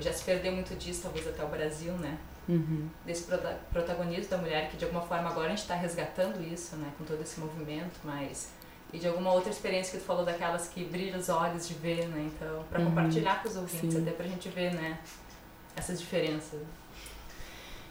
[0.00, 2.18] já se perdeu muito disso, talvez até o Brasil, né?
[2.48, 2.88] uhum.
[3.04, 3.24] desse
[3.72, 7.04] protagonismo da mulher, que de alguma forma agora a gente está resgatando isso, né, com
[7.04, 8.50] todo esse movimento, mas
[8.92, 12.06] e de alguma outra experiência que tu falou daquelas que brilha os olhos de ver,
[12.08, 12.30] né?
[12.34, 12.86] Então, para uhum.
[12.90, 14.02] compartilhar com os ouvintes, Sim.
[14.02, 14.98] até para a gente ver, né,
[15.76, 16.60] essas diferenças.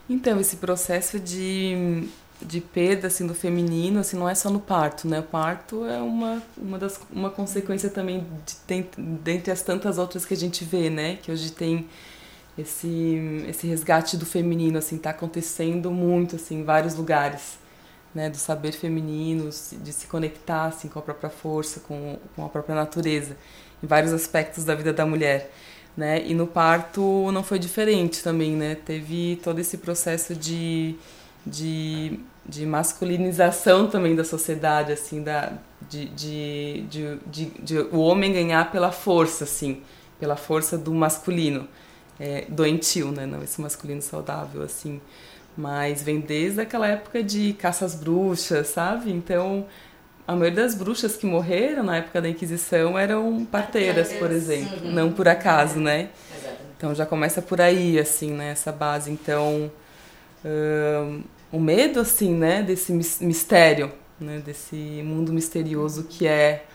[0.10, 2.08] Então, esse processo de,
[2.42, 5.20] de perda assim, do feminino assim, não é só no parto, né?
[5.20, 10.34] O parto é uma, uma, das, uma consequência também de, dentre as tantas outras que
[10.34, 11.18] a gente vê, né?
[11.22, 11.88] Que hoje tem
[12.58, 17.58] esse, esse resgate do feminino, assim, tá acontecendo muito, assim, em vários lugares,
[18.14, 18.30] né?
[18.30, 22.76] Do saber feminino, de se conectar, assim, com a própria força, com, com a própria
[22.76, 23.38] natureza,
[23.82, 25.52] em vários aspectos da vida da mulher
[25.96, 26.26] né?
[26.26, 28.76] E no parto não foi diferente também, né?
[28.76, 30.96] Teve todo esse processo de,
[31.46, 35.54] de, de masculinização também da sociedade, assim, da,
[35.90, 39.82] de, de, de, de, de o homem ganhar pela força, assim,
[40.20, 41.68] pela força do masculino,
[42.20, 43.26] é, doentio, né?
[43.26, 45.02] Não esse masculino saudável, assim.
[45.58, 49.12] Mas vem desde aquela época de caças bruxas, sabe?
[49.12, 49.66] Então
[50.32, 54.92] a maioria das bruxas que morreram na época da Inquisição eram parteiras, por exemplo, uhum.
[54.92, 56.10] não por acaso, né?
[56.78, 58.52] Então já começa por aí, assim, né?
[58.52, 59.12] Essa base.
[59.12, 59.70] Então,
[60.46, 61.22] um,
[61.52, 62.64] o medo, assim, né?
[62.64, 64.42] Desse mistério, né?
[64.44, 66.66] Desse mundo misterioso que é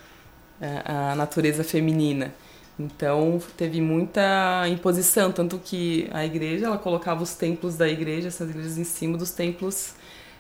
[0.84, 2.34] a natureza feminina.
[2.78, 8.50] Então teve muita imposição, tanto que a igreja ela colocava os templos da igreja, essas
[8.50, 9.94] igrejas em cima dos templos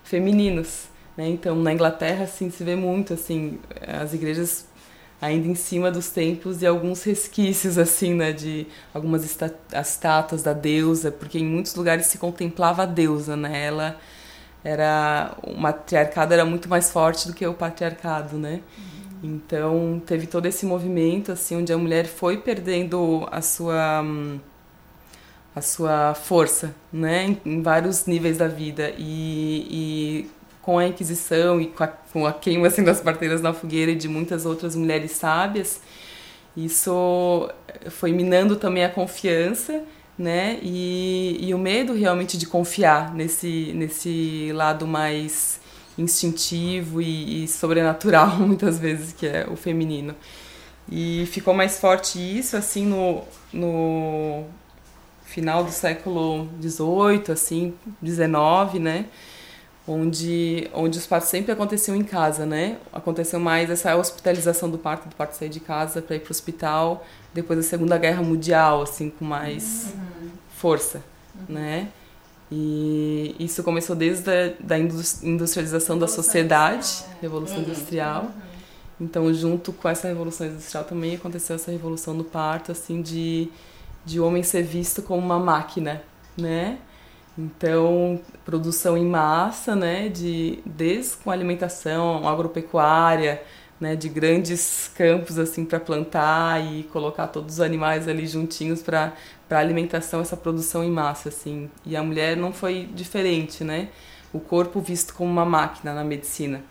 [0.04, 0.94] femininos.
[1.16, 1.28] Né?
[1.28, 4.66] Então, na Inglaterra, assim, se vê muito, assim, as igrejas
[5.20, 11.10] ainda em cima dos templos e alguns resquícios, assim, né, de algumas estátuas da deusa,
[11.10, 13.66] porque em muitos lugares se contemplava a deusa, né?
[13.66, 13.98] Ela
[14.62, 18.60] era o matriarcado era muito mais forte do que o patriarcado, né?
[19.22, 19.34] Uhum.
[19.34, 24.04] Então teve todo esse movimento assim onde a mulher foi perdendo a sua
[25.54, 30.30] a sua força, né, em, vários níveis da vida e, e
[30.66, 33.94] com a Inquisição e com a, com a queima assim, das parteiras na fogueira e
[33.94, 35.80] de muitas outras mulheres sábias,
[36.56, 37.48] isso
[37.88, 39.84] foi minando também a confiança,
[40.18, 40.58] né?
[40.60, 45.60] E, e o medo realmente de confiar nesse, nesse lado mais
[45.96, 50.16] instintivo e, e sobrenatural, muitas vezes, que é o feminino.
[50.90, 54.44] E ficou mais forte isso, assim, no, no
[55.24, 59.04] final do século XVIII, assim, XIX, né?
[59.86, 62.78] Onde, onde os partos sempre aconteciam em casa, né?
[62.92, 66.32] Aconteceu mais essa hospitalização do parto, do parto sair de casa para ir para o
[66.32, 70.30] hospital, depois da Segunda Guerra Mundial, assim, com mais uhum.
[70.56, 71.02] força,
[71.34, 71.54] uhum.
[71.54, 71.88] né?
[72.50, 77.64] E isso começou desde a da industrialização da sociedade, Revolução uhum.
[77.64, 78.22] Industrial.
[78.22, 78.46] Uhum.
[79.00, 83.48] Então, junto com essa Revolução Industrial também aconteceu essa Revolução do Parto, assim, de,
[84.04, 86.02] de homem ser visto como uma máquina,
[86.36, 86.78] né?
[87.38, 93.42] Então, produção em massa, né, de desde com alimentação agropecuária,
[93.78, 99.12] né, de grandes campos assim para plantar e colocar todos os animais ali juntinhos para
[99.48, 101.70] para alimentação, essa produção em massa assim.
[101.84, 103.88] E a mulher não foi diferente, né?
[104.32, 106.62] O corpo visto como uma máquina na medicina.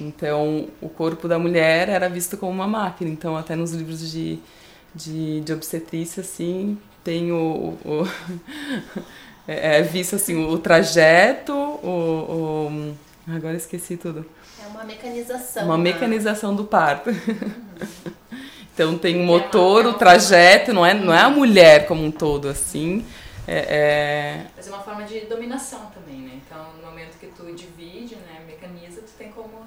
[0.00, 3.10] Então, o corpo da mulher era visto como uma máquina.
[3.10, 4.38] Então, até nos livros de,
[4.94, 8.08] de, de obstetrícia, assim, tem o, o
[9.46, 12.68] é, é visto assim o trajeto, o,
[13.28, 14.24] o, agora esqueci tudo.
[14.62, 15.64] É uma mecanização.
[15.64, 15.82] Uma né?
[15.84, 17.10] mecanização do parto.
[17.10, 18.12] Uhum.
[18.74, 22.48] então tem o motor, o trajeto, não é, não é a mulher como um todo
[22.48, 23.04] assim.
[23.46, 24.46] É, é...
[24.56, 26.40] Mas é uma forma de dominação também, né?
[26.46, 29.66] Então, no momento que tu divide, né, mecaniza, tu tem como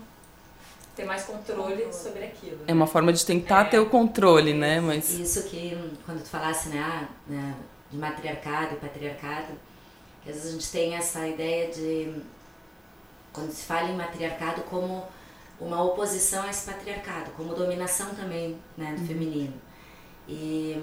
[0.95, 2.57] ter mais controle sobre aquilo.
[2.57, 2.65] Né?
[2.67, 3.69] É uma forma de tentar é.
[3.69, 4.80] ter o controle, né?
[4.80, 7.55] Mas isso que quando tu falasse, né, ah, né
[7.93, 9.53] de matriarcado e patriarcado,
[10.23, 12.21] que às vezes a gente tem essa ideia de,
[13.31, 15.05] quando se fala em matriarcado, como
[15.59, 19.07] uma oposição a esse patriarcado, como dominação também né, do uhum.
[19.07, 19.53] feminino.
[20.27, 20.81] E,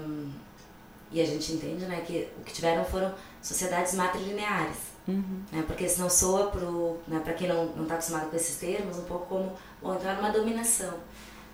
[1.11, 4.91] e a gente entende né, que o que tiveram foram sociedades matrilineares.
[5.07, 5.43] Uhum.
[5.51, 6.61] Né, porque senão soa para
[7.07, 10.93] né, quem não está acostumado com esses termos, um pouco como bom, entrar numa dominação.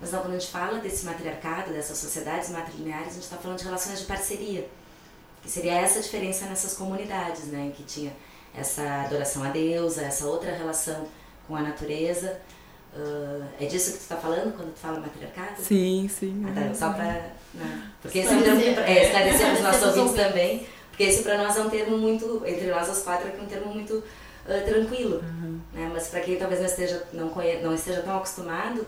[0.00, 3.58] Mas não, quando a gente fala desse matriarcado, dessas sociedades matrilineares, a gente está falando
[3.58, 4.68] de relações de parceria.
[5.48, 7.72] Que seria essa diferença nessas comunidades, né?
[7.74, 8.12] Que tinha
[8.54, 11.08] essa adoração a Deus, essa outra relação
[11.46, 12.38] com a natureza.
[12.94, 15.62] Uh, é disso que tu está falando quando tu fala matriarcado?
[15.62, 16.44] Sim, sim.
[16.46, 17.32] Ah, tá, só para.
[17.54, 17.90] Né?
[18.02, 18.60] Porque esse é um termo.
[18.60, 20.66] É, esclarecer os nossos ouvintes também.
[20.90, 22.42] Porque esse para nós é um termo muito.
[22.44, 25.22] Entre nós, as quatro, é um termo muito uh, tranquilo.
[25.22, 25.60] Uhum.
[25.72, 25.90] Né?
[25.90, 28.86] Mas para quem talvez não esteja, não, conhe, não esteja tão acostumado,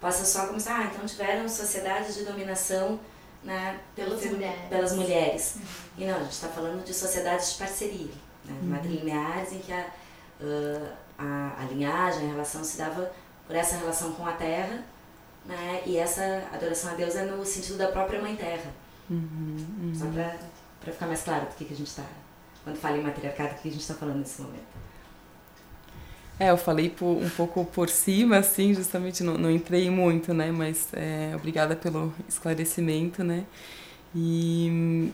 [0.00, 0.80] possa só começar.
[0.80, 2.98] Ah, então tiveram sociedades de dominação
[3.42, 4.68] né, pelas, mulheres.
[4.68, 5.56] pelas mulheres.
[5.56, 5.62] Uhum.
[5.98, 8.12] E não, a gente está falando de sociedades de parceria.
[8.44, 8.58] né?
[8.62, 9.86] matrilineares em que a,
[10.40, 10.88] uh,
[11.18, 13.10] a, a linhagem, a relação se dava
[13.46, 14.84] por essa relação com a terra,
[15.44, 15.82] né?
[15.86, 18.70] E essa adoração a Deus é no sentido da própria Mãe Terra.
[19.08, 19.92] Uhum, uhum.
[19.94, 22.04] Só para ficar mais claro do que, que a gente está,
[22.62, 24.79] quando fala em matriarcado, do que a gente está falando nesse momento.
[26.40, 30.50] É, eu falei por, um pouco por cima, assim, justamente não, não entrei muito, né?
[30.50, 33.44] Mas é, obrigada pelo esclarecimento, né?
[34.14, 35.12] E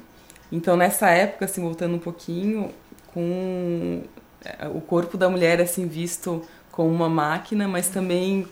[0.53, 2.71] então nessa época, assim, voltando um pouquinho,
[3.13, 4.03] com
[4.45, 8.47] é, o corpo da mulher assim visto como uma máquina, mas também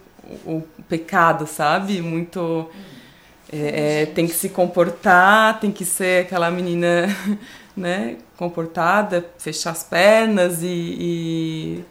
[0.44, 2.02] o, o pecado, sabe?
[2.02, 2.68] Muito
[3.52, 7.06] é, é, tem que se comportar, tem que ser aquela menina,
[7.76, 8.16] né?
[8.36, 11.84] Comportada, fechar as pernas e, e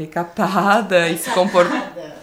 [0.00, 1.92] recatada e se comportar.
[1.96, 2.14] É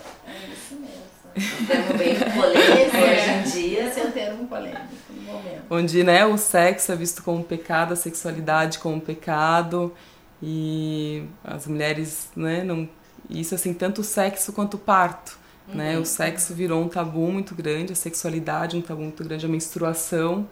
[0.52, 1.62] isso mesmo.
[1.62, 3.88] Um termo bem polêmico hoje em dia.
[3.88, 5.62] Esse é um termo polêmico no momento.
[5.70, 9.94] Onde né, o sexo é visto como pecado, a sexualidade como pecado
[10.42, 12.90] e as mulheres, né, não
[13.30, 15.96] isso assim, tanto o sexo quanto o parto, né?
[15.96, 16.04] Uhum.
[16.04, 20.48] O sexo virou um tabu muito grande, a sexualidade um tabu muito grande, a menstruação,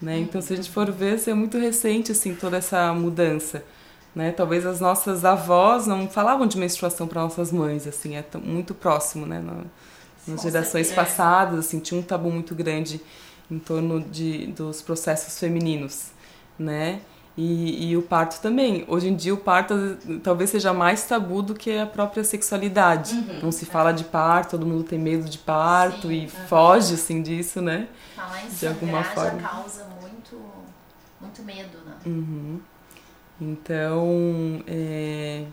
[0.00, 0.18] né?
[0.18, 3.62] Então, se a gente for ver, assim, é muito recente assim toda essa mudança.
[4.14, 4.30] Né?
[4.30, 9.26] Talvez as nossas avós não falavam de menstruação para nossas mães, assim, é muito próximo,
[9.26, 9.40] né?
[9.40, 9.64] Na-
[10.26, 10.94] nas Com gerações certeza.
[10.94, 13.00] passadas, assim, tinha um tabu muito grande
[13.50, 16.12] em torno de, dos processos femininos,
[16.58, 17.00] né?
[17.36, 18.84] E, e o parto também.
[18.86, 19.74] Hoje em dia o parto
[20.22, 23.12] talvez seja mais tabu do que a própria sexualidade.
[23.16, 23.40] Uhum.
[23.42, 26.46] Não se fala de parto, todo mundo tem medo de parto Sim, e aham.
[26.46, 27.88] foge assim disso, né?
[28.14, 29.40] Falar em De alguma forma.
[29.42, 30.40] causa muito,
[31.20, 31.96] muito medo, né?
[33.40, 35.44] Então, é,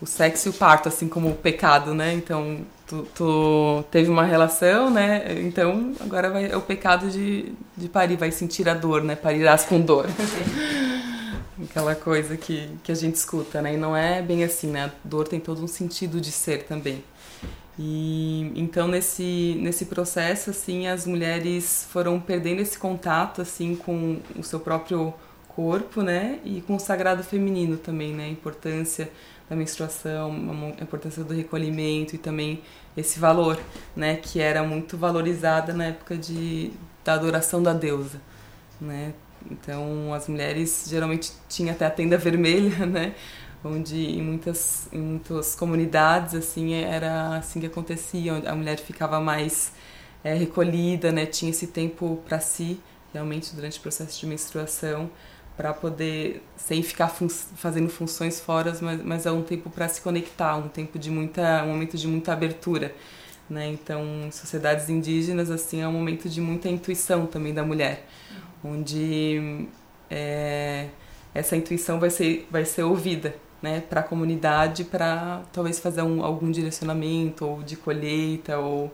[0.00, 2.12] o sexo e o parto, assim como o pecado, né?
[2.12, 5.40] Então, tu, tu teve uma relação, né?
[5.40, 9.14] Então, agora vai, é o pecado de, de parir, vai sentir a dor, né?
[9.16, 10.06] Parirás com dor.
[11.62, 13.74] Aquela coisa que, que a gente escuta, né?
[13.74, 14.84] E não é bem assim, né?
[14.84, 17.02] A dor tem todo um sentido de ser também.
[17.78, 24.42] E então nesse nesse processo assim as mulheres foram perdendo esse contato assim com o
[24.42, 25.12] seu próprio
[25.56, 26.38] corpo, né?
[26.44, 28.26] E com o sagrado feminino também, né?
[28.26, 29.10] A importância
[29.48, 30.30] da menstruação,
[30.78, 32.62] a importância do recolhimento e também
[32.96, 33.58] esse valor,
[33.96, 34.16] né?
[34.16, 36.70] Que era muito valorizada na época de
[37.02, 38.20] da adoração da deusa,
[38.80, 39.14] né?
[39.50, 43.14] Então as mulheres geralmente tinham até a tenda vermelha, né?
[43.64, 49.72] onde em muitas, em muitas comunidades assim era assim que acontecia, a mulher ficava mais
[50.22, 52.80] é, recolhida, né, tinha esse tempo para si,
[53.12, 55.10] realmente durante o processo de menstruação,
[55.56, 60.00] para poder sem ficar fun fazendo funções fora, mas, mas é um tempo para se
[60.00, 62.94] conectar, um tempo de muita, um momento de muita abertura,
[63.48, 63.68] né?
[63.68, 68.06] Então, sociedades indígenas assim é um momento de muita intuição também da mulher,
[68.62, 69.66] onde
[70.10, 70.88] é,
[71.34, 76.22] essa intuição vai ser vai ser ouvida né, para a comunidade para talvez fazer um,
[76.22, 78.92] algum direcionamento ou de colheita ou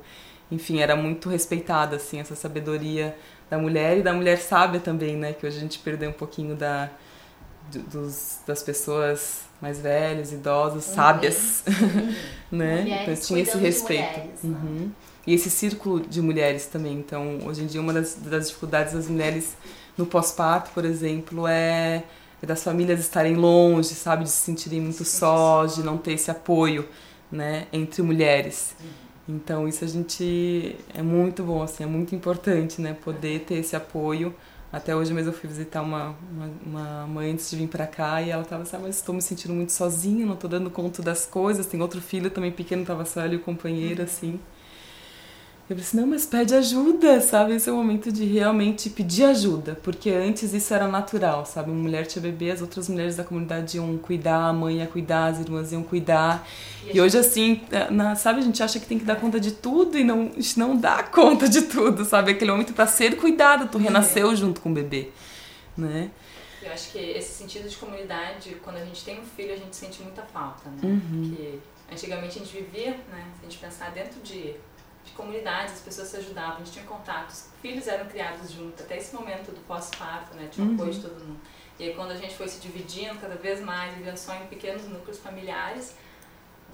[0.53, 3.17] enfim era muito respeitada assim essa sabedoria
[3.51, 5.33] da mulher e da mulher sábia também né?
[5.33, 6.89] Que hoje a gente perdeu um pouquinho da
[7.73, 11.65] do- dos, das pessoas mais velhas idosas sábias
[12.51, 12.83] né?
[12.83, 14.03] Mulheres então tinha esse respeito.
[14.19, 14.59] mulheres, né?
[14.63, 14.91] Uhum.
[15.27, 16.95] e esse círculo de mulheres também.
[16.95, 19.57] Então hoje em dia uma das, das dificuldades das mulheres
[19.97, 22.03] no pós-parto por exemplo é
[22.43, 26.29] é das famílias estarem longe, sabe, de se sentirem muito sós, de não ter esse
[26.29, 26.89] apoio,
[27.31, 28.75] né, entre mulheres.
[29.29, 33.77] Então isso a gente é muito bom, assim, é muito importante, né, poder ter esse
[33.77, 34.35] apoio.
[34.73, 38.23] Até hoje mesmo eu fui visitar uma, uma, uma mãe antes de vir pra cá
[38.23, 41.03] e ela tava assim, ah, mas estou me sentindo muito sozinha, não tô dando conta
[41.03, 41.67] das coisas.
[41.67, 44.41] Tem outro filho também pequeno, tava só e o companheiro, assim.
[45.71, 47.55] Eu falei assim, não, mas pede ajuda, sabe?
[47.55, 51.71] Esse é o momento de realmente pedir ajuda, porque antes isso era natural, sabe?
[51.71, 55.27] Uma mulher tinha bebê, as outras mulheres da comunidade iam cuidar, a mãe ia cuidar,
[55.29, 56.47] as irmãs iam cuidar.
[56.93, 59.97] E, hoje, assim, na- sabe, a gente acha que tem que dar conta de tudo
[59.97, 62.33] e não, a gente não dá conta de tudo, sabe?
[62.33, 65.09] Aquele momento para ser cuidado, tu renasceu junto com o bebê,
[65.79, 66.11] né?
[66.61, 69.75] Eu acho que esse sentido de comunidade, quando a gente tem um filho, a gente
[69.75, 70.79] sente muita falta, né?
[70.83, 71.01] Uhum.
[71.35, 71.59] Porque
[71.91, 73.25] antigamente a gente vivia, né?
[73.41, 74.55] Se a gente pensar dentro de,
[75.13, 77.47] de comunidades, as pessoas se ajudavam, a gente tinha contatos.
[77.61, 80.49] Filhos eram criados juntos, até esse momento do pós-parto, né?
[80.51, 81.41] Tinha o apoio de todo mundo.
[81.79, 84.89] E aí quando a gente foi se dividindo cada vez mais, vivendo só em pequenos
[84.89, 85.95] núcleos familiares,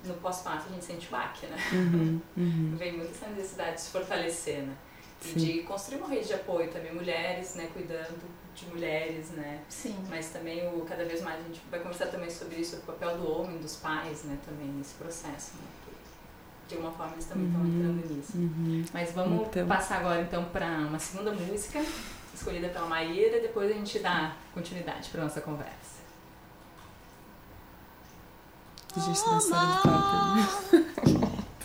[0.04, 1.56] no pós-parto a gente sente o baque, né?
[1.72, 2.76] Uhum, uhum.
[2.76, 4.74] Vem muito essa necessidade de se fortalecer, né?
[5.24, 5.38] E Sim.
[5.38, 7.68] de construir uma rede de apoio também, mulheres, né?
[7.72, 8.20] Cuidando
[8.54, 9.60] de mulheres, né?
[9.68, 9.96] Sim.
[10.08, 13.18] Mas também o cada vez mais a gente vai conversar também sobre isso, o papel
[13.18, 15.77] do homem, dos pais, né, também nesse processo, né?
[16.68, 18.32] de alguma forma eles também estão uhum, entrando nisso.
[18.36, 18.84] Uhum.
[18.92, 19.66] Mas vamos então.
[19.66, 21.82] passar agora então para uma segunda música,
[22.34, 25.98] escolhida pela Maíra, depois a gente dá continuidade para nossa conversa.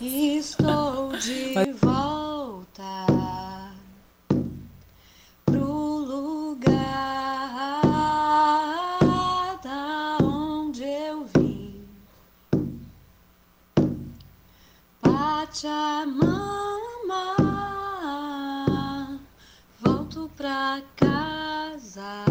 [0.00, 3.53] Estou de volta.
[15.54, 16.80] Pachamama,
[19.80, 22.23] volto pra casa.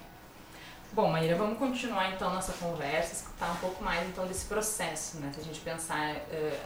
[0.91, 5.31] Bom, Maíra, vamos continuar então nossa conversa, escutar um pouco mais então desse processo, né?
[5.33, 6.59] Se a gente pensar eh,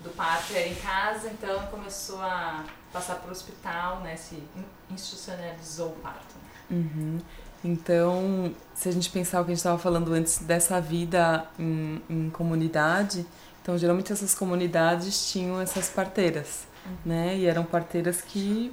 [0.00, 4.14] do parto era em casa, então começou a passar para o hospital, né?
[4.16, 6.36] Se in- institucionalizou o parto.
[6.70, 7.18] Uhum.
[7.64, 12.00] Então, se a gente pensar o que a gente estava falando antes dessa vida em,
[12.08, 13.26] em comunidade,
[13.60, 16.66] então geralmente essas comunidades tinham essas parteiras,
[17.04, 17.36] né?
[17.36, 18.72] E eram parteiras que,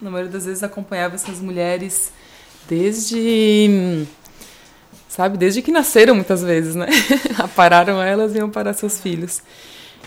[0.00, 2.10] na maioria das vezes, acompanhavam essas mulheres
[2.66, 4.06] desde,
[5.08, 6.86] sabe, desde que nasceram muitas vezes, né?
[7.38, 9.42] Apararam elas e iam parar seus filhos.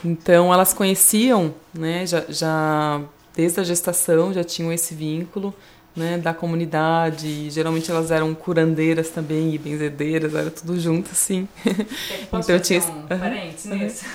[0.03, 2.07] Então, elas conheciam, né?
[2.07, 3.01] Já, já
[3.36, 5.53] desde a gestação já tinham esse vínculo
[5.96, 7.28] né, da comunidade.
[7.28, 11.48] e Geralmente elas eram curandeiras também e benzedeiras, era tudo junto, assim.
[11.66, 14.06] Eu Então, fazer tinha um parênteses nisso?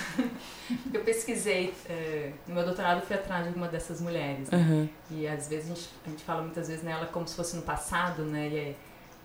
[0.83, 4.57] Porque eu pesquisei, eh, no meu doutorado eu fui atrás de alguma dessas mulheres, né?
[4.57, 4.89] Aham.
[5.11, 7.61] E às vezes a gente, a gente fala muitas vezes nela como se fosse no
[7.61, 8.47] passado, né?
[8.49, 8.75] E é,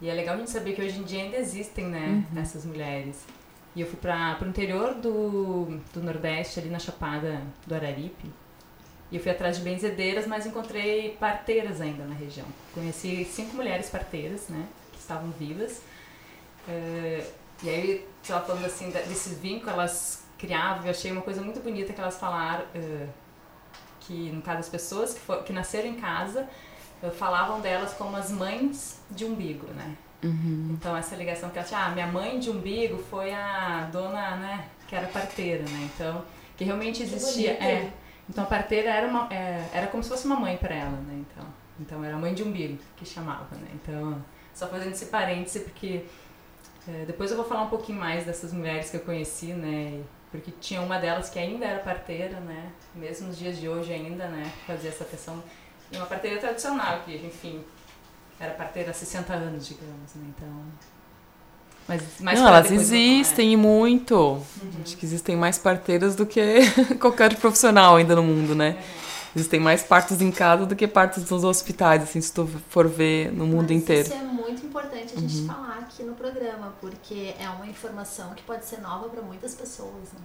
[0.02, 2.40] e é legal a gente saber que hoje em dia ainda existem, né, Uhum.
[2.42, 3.24] essas mulheres.
[3.76, 8.28] E eu fui para o interior do, do Nordeste, ali na Chapada do Araripe.
[9.10, 12.46] E eu fui atrás de benzedeiras, mas encontrei parteiras ainda na região.
[12.74, 15.80] Conheci cinco mulheres parteiras, né, que estavam vivas.
[16.68, 17.24] Eh,
[17.62, 21.92] e aí, estava falando assim, desses vínculos, elas criavam, eu achei uma coisa muito bonita
[21.92, 23.06] que elas falaram, eh,
[24.00, 26.48] que no caso as pessoas que, for- que nasceram em casa,
[27.02, 29.96] eh, falavam delas como as mães de umbigo, né?
[30.72, 34.64] Então essa ligação que ela tinha, ah, minha mãe de umbigo foi a dona, né,
[34.88, 35.90] que era parteira, né?
[35.94, 36.24] Então,
[36.56, 37.54] que realmente existia.
[37.54, 37.62] bonito.
[37.62, 37.92] é.
[38.28, 41.24] Então a parteira era uma, é, era como se fosse uma mãe para ela, né?
[41.30, 41.46] Então,
[41.80, 43.68] então era a mãe de umbigo que chamava, né?
[43.74, 44.22] Então,
[44.54, 46.04] só fazendo esse parêntese porque
[46.88, 50.02] é, depois eu vou falar um pouquinho mais dessas mulheres que eu conheci, né?
[50.30, 52.72] Porque tinha uma delas que ainda era parteira, né?
[52.94, 54.52] Mesmo nos dias de hoje ainda, né?
[54.66, 55.42] Fazia essa questão.
[55.90, 57.64] E uma parteira tradicional, que, enfim,
[58.38, 60.32] era parteira há 60 anos, digamos, né?
[60.36, 60.64] Então.
[61.88, 64.14] Mas, mas Não, elas existem e muito.
[64.14, 64.42] Uhum.
[64.82, 66.40] Acho que existem mais parteiras do que
[67.00, 68.76] qualquer profissional ainda no mundo, né?
[69.36, 73.30] existem mais partos em casa do que partos nos hospitais, assim, se tu for ver
[73.32, 74.08] no mundo Mas inteiro.
[74.08, 78.42] Isso é muito importante a gente falar aqui no programa, porque é uma informação que
[78.42, 80.12] pode ser nova para muitas pessoas.
[80.14, 80.20] Né?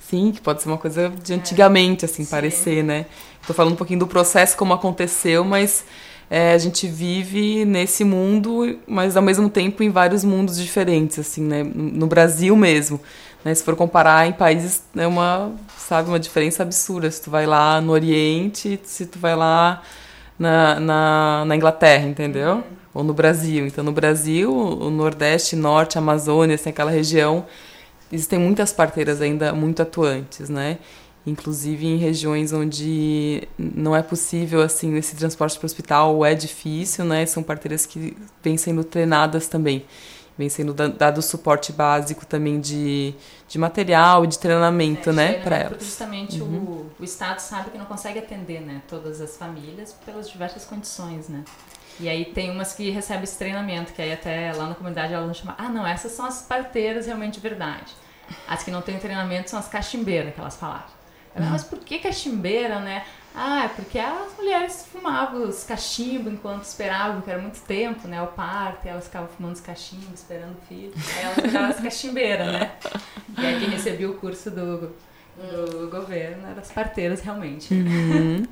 [0.00, 3.06] Sim, que pode ser uma coisa de antigamente, assim, parecer, né?
[3.46, 5.84] Tô falando um pouquinho do processo, como aconteceu, mas
[6.28, 11.42] é, a gente vive nesse mundo, mas ao mesmo tempo em vários mundos diferentes, assim,
[11.42, 11.62] né?
[11.62, 13.00] No Brasil mesmo.
[13.44, 13.54] Né?
[13.54, 17.08] Se for comparar em países, é uma, sabe, uma diferença absurda.
[17.10, 19.82] Se tu vai lá no Oriente, se tu vai lá
[20.36, 22.64] na, na, na Inglaterra, entendeu?
[22.92, 23.66] Ou no Brasil.
[23.66, 27.46] Então, no Brasil, o Nordeste, Norte, Amazônia, assim, aquela região,
[28.10, 30.78] existem muitas parteiras ainda muito atuantes, né?
[31.26, 36.34] Inclusive em regiões onde não é possível assim esse transporte para o hospital ou é
[36.34, 37.26] difícil, né?
[37.26, 39.84] São parteiras que vêm sendo treinadas também,
[40.38, 43.12] vem sendo da- dado suporte básico também de,
[43.48, 45.84] de material e de treinamento, É, né, para Porque elas.
[45.84, 50.64] justamente o, o Estado sabe que não consegue atender né, todas as famílias pelas diversas
[50.64, 51.42] condições, né?
[51.98, 55.24] E aí tem umas que recebem esse treinamento, que aí até lá na comunidade elas
[55.24, 57.92] vão chamar, ah não, essas são as parteiras realmente de verdade.
[58.46, 60.95] As que não têm treinamento são as cachimbeiras, que elas falaram.
[61.36, 63.04] Eu, "Ah, Mas por que cachimbeira, né?
[63.34, 68.22] Ah, é porque as mulheres fumavam os cachimbos enquanto esperavam, que era muito tempo, né?
[68.22, 70.92] O parto, e elas ficavam fumando os cachimbos, esperando o filho.
[70.96, 72.72] Aí elas viraram as cachimbeiras, né?
[73.38, 74.94] E aí quem recebia o curso do,
[75.36, 77.74] do governo eram as parteiras realmente.
[77.74, 78.42] Uhum.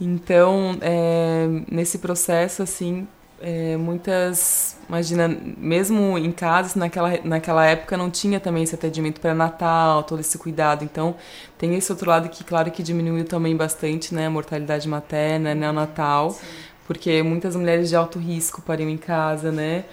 [0.00, 3.06] Então, é, nesse processo, assim,
[3.40, 4.76] é, muitas.
[4.88, 10.38] Imagina, mesmo em casa, naquela, naquela época não tinha também esse atendimento pré-natal, todo esse
[10.38, 10.84] cuidado.
[10.84, 11.16] Então,
[11.58, 14.26] tem esse outro lado que, claro, que diminuiu também bastante, né?
[14.26, 16.36] A mortalidade materna, neonatal,
[16.86, 19.84] porque muitas mulheres de alto risco pariam em casa, né?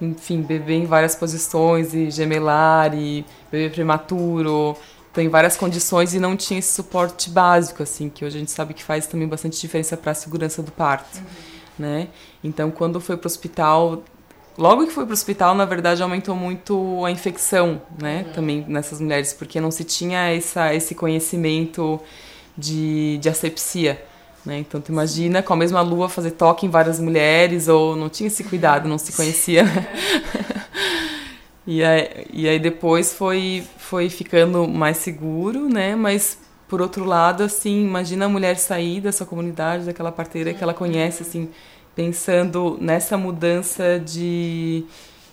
[0.00, 4.76] Enfim, bebê em várias posições, e gemelar, e bebê prematuro.
[5.10, 8.50] Então, em várias condições e não tinha esse suporte básico, assim, que hoje a gente
[8.50, 11.20] sabe que faz também bastante diferença para a segurança do parto,
[11.78, 12.08] né?
[12.42, 14.02] Então, quando foi para o hospital,
[14.56, 18.24] logo que foi para o hospital, na verdade, aumentou muito a infecção, né?
[18.34, 22.00] Também nessas mulheres, porque não se tinha essa, esse conhecimento
[22.56, 24.02] de, de asepsia,
[24.44, 24.58] né?
[24.58, 28.26] Então, tu imagina com a mesma lua fazer toque em várias mulheres, ou não tinha
[28.26, 29.64] esse cuidado, não se conhecia.
[31.70, 35.94] E aí, e aí depois foi, foi ficando mais seguro, né?
[35.94, 36.38] Mas
[36.68, 41.22] por outro lado, assim, imagina a mulher sair dessa comunidade, daquela parteira que ela conhece,
[41.22, 41.48] assim,
[41.96, 44.84] pensando nessa mudança de,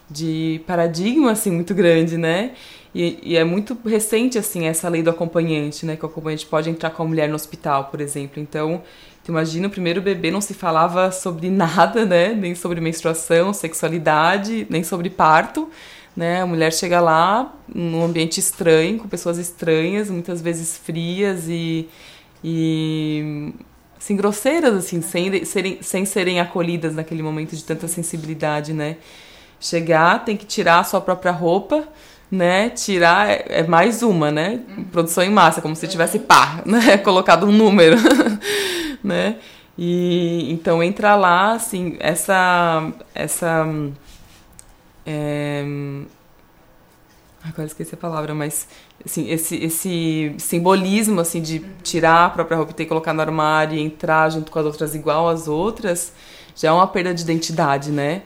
[0.10, 2.54] de paradigma, assim, muito grande, né?
[2.94, 5.98] E, e é muito recente, assim, essa lei do acompanhante, né?
[5.98, 8.42] Que o acompanhante pode entrar com a mulher no hospital, por exemplo.
[8.42, 8.82] Então,
[9.22, 12.34] tu imagina, o primeiro bebê não se falava sobre nada, né?
[12.34, 15.70] Nem sobre menstruação, sexualidade, nem sobre parto
[16.16, 16.42] né?
[16.42, 21.90] A mulher chega lá num ambiente estranho, com pessoas estranhas, muitas vezes frias e,
[22.44, 23.54] e
[23.98, 28.98] assim, grosseiras, assim, sem serem, sem serem acolhidas naquele momento de tanta sensibilidade, né?
[29.60, 31.88] Chegar, tem que tirar a sua própria roupa,
[32.32, 32.70] né?
[32.70, 34.62] Tirar é, é mais uma, né?
[34.92, 36.98] Produção em massa, como se tivesse pá, né?
[36.98, 37.98] Colocado um número,
[39.04, 39.38] né?
[39.78, 43.68] E então entra lá, assim, essa essa
[45.06, 45.64] é...
[47.44, 48.68] Agora esqueci a palavra, mas
[49.06, 53.22] assim, esse, esse simbolismo assim, de tirar a própria roupa e ter que colocar no
[53.22, 56.12] armário e entrar junto com as outras igual às outras,
[56.56, 58.24] já é uma perda de identidade, né?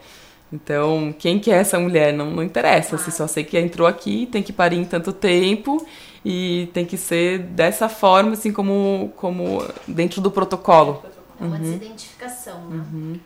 [0.52, 2.14] Então, quem que é essa mulher?
[2.14, 5.86] Não, não interessa, assim, só sei que entrou aqui, tem que parir em tanto tempo
[6.24, 11.04] e tem que ser dessa forma, assim, como, como dentro do protocolo.
[11.40, 13.20] É uma desidentificação, né?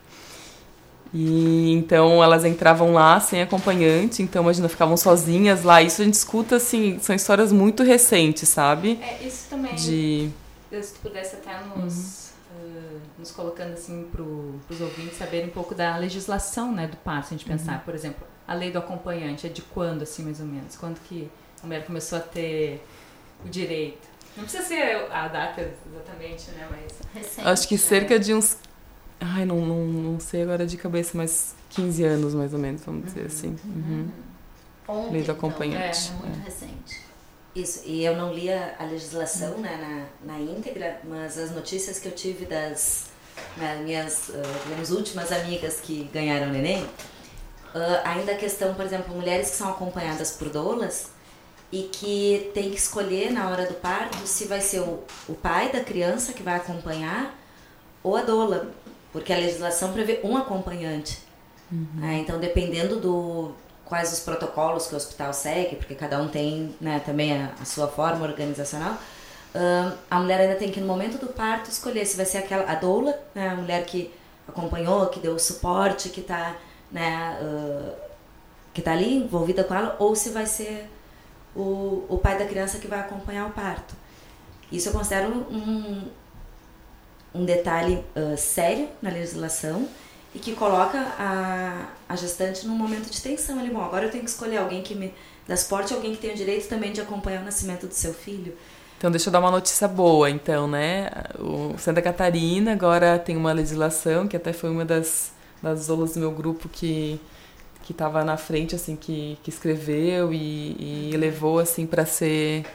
[1.13, 5.81] E então elas entravam lá sem acompanhante, então imagina, ficavam sozinhas lá.
[5.81, 8.99] Isso a gente escuta, assim, são histórias muito recentes, sabe?
[9.01, 10.31] É, isso também, De.
[10.71, 15.75] se tu pudesse até nos, eh, nos colocando assim para os ouvintes saberem um pouco
[15.75, 19.45] da legislação né, do parto, se a gente pensar, por exemplo, a lei do acompanhante
[19.45, 20.75] é de quando, assim, mais ou menos?
[20.75, 21.29] Quando que
[21.61, 22.83] a mulher começou a ter
[23.45, 24.07] o direito?
[24.35, 26.91] Não precisa ser a data exatamente, né, mas...
[27.13, 27.79] Recente, Acho que né?
[27.79, 28.57] cerca de uns.
[29.25, 33.05] Ai, não, não, não sei agora de cabeça, mas 15 anos mais ou menos, vamos
[33.05, 33.55] dizer assim.
[33.63, 34.09] Uhum.
[34.85, 36.11] Ontem, Lei do então, acompanhante.
[36.11, 37.01] É, muito recente.
[37.55, 41.99] Isso, e eu não li a, a legislação né, na, na íntegra, mas as notícias
[41.99, 43.05] que eu tive das
[43.55, 46.85] né, minhas, ah, digamos, últimas amigas que ganharam neném,
[47.73, 51.11] ah, ainda a questão, por exemplo, mulheres que são acompanhadas por doulas
[51.71, 55.71] e que tem que escolher na hora do parto se vai ser o, o pai
[55.71, 57.39] da criança que vai acompanhar
[58.03, 58.73] ou a doula,
[59.13, 61.19] porque a legislação prevê um acompanhante.
[61.95, 62.17] né?
[62.19, 63.51] então, dependendo do
[63.85, 67.65] quais os protocolos que o hospital segue, porque cada um tem né, também a, a
[67.65, 68.97] sua forma organizacional,
[69.55, 72.69] Ahn, a mulher ainda tem que, no momento do parto, escolher se vai ser aquela
[72.69, 74.11] a doula, né, a mulher que
[74.47, 76.55] acompanhou, que deu suporte, que está
[76.91, 77.37] né,
[78.73, 80.89] que tá ali envolvida com ela, ou se vai ser
[81.55, 83.95] o, o pai da criança que vai acompanhar o parto.
[84.71, 86.07] Isso eu considero um,
[87.33, 89.87] um detalhe ah, sério na legislação
[90.35, 93.69] e que coloca a, a gestante num momento de tensão ali.
[93.69, 95.13] Bom, agora eu tenho que escolher alguém que me
[95.47, 98.55] dá suporte, alguém que tem o direito também de acompanhar o nascimento do seu filho.
[98.97, 101.09] Então, deixa eu dar uma notícia boa, então, né?
[101.37, 106.19] O Santa Catarina agora tem uma legislação, que até foi uma das, das doulas do
[106.19, 107.19] meu grupo que
[107.83, 112.65] que estava na frente, assim, que, que escreveu e, e levou, assim, para ser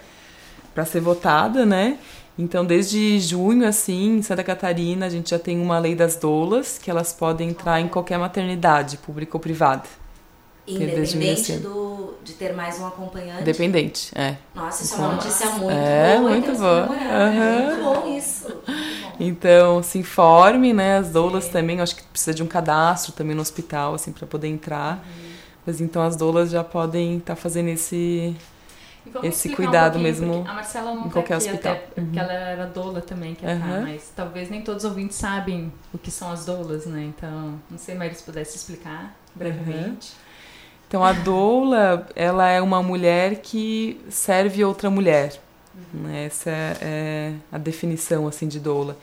[0.75, 1.99] para ser votada, né?
[2.39, 6.79] Então, desde junho, assim, em Santa Catarina, a gente já tem uma lei das doulas,
[6.79, 9.83] que elas podem entrar em qualquer maternidade, pública ou privada.
[10.65, 11.61] desde Independente 2005.
[11.69, 13.41] do, de ter mais um acompanhante.
[13.43, 14.37] Independente, é.
[14.55, 16.31] Nossa, isso é uma notícia muito É, boa.
[16.31, 16.87] muito então, boa.
[16.87, 17.67] Aham.
[17.67, 18.47] Muito bom isso.
[19.19, 20.99] Então, se informe, né?
[20.99, 24.27] As doulas também, eu acho que precisa de um cadastro também no hospital, assim, para
[24.29, 25.05] poder entrar.
[25.67, 28.35] Mas então as doulas já podem estar fazendo esse.
[29.23, 31.73] Esse cuidado pouquinho, mesmo porque A Marcela não em tá qualquer aqui hospital.
[31.73, 32.25] até porque Uhum.
[32.25, 35.99] ela era doula também, que é tá, mas talvez nem todos os ouvintes sabem o
[35.99, 37.03] que são as doulas, né?
[37.17, 40.13] Então, não sei, Maria, se pudesse explicar brevemente.
[40.87, 45.39] Então a doula, ela é uma mulher que serve outra mulher.
[45.93, 46.25] né?
[46.27, 48.97] Essa é, é a definição assim de doula.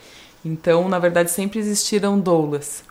[0.44, 2.84] Então, na verdade, sempre existiram doulas,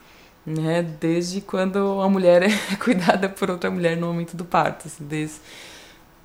[0.46, 0.82] né?
[1.00, 2.48] Desde quando a mulher é
[2.82, 5.36] cuidada por outra mulher no momento do parto, assim, desde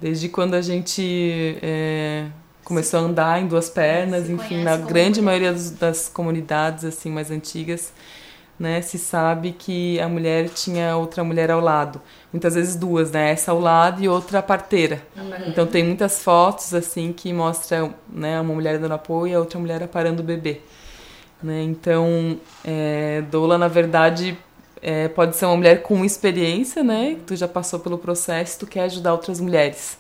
[0.02, 2.26] desde quando a gente é,
[2.64, 5.40] começou a andar em duas pernas, Se enfim, na grande mulher.
[5.40, 7.92] maioria dos- das comunidades assim mais antigas,
[8.60, 12.02] né, se sabe que a mulher tinha outra mulher ao lado.
[12.32, 13.32] Muitas vezes duas, né?
[13.32, 15.02] Essa ao lado e outra parteira.
[15.48, 19.58] Então tem muitas fotos assim que mostram, né, uma mulher dando apoio e a outra
[19.60, 20.60] mulher aparando o bebê.
[21.42, 21.64] Né?
[21.64, 24.38] Então, é, doula na verdade
[24.82, 27.18] é, pode ser uma mulher com experiência, né?
[27.28, 29.98] Tu já passou pelo processo, tu quer ajudar outras mulheres,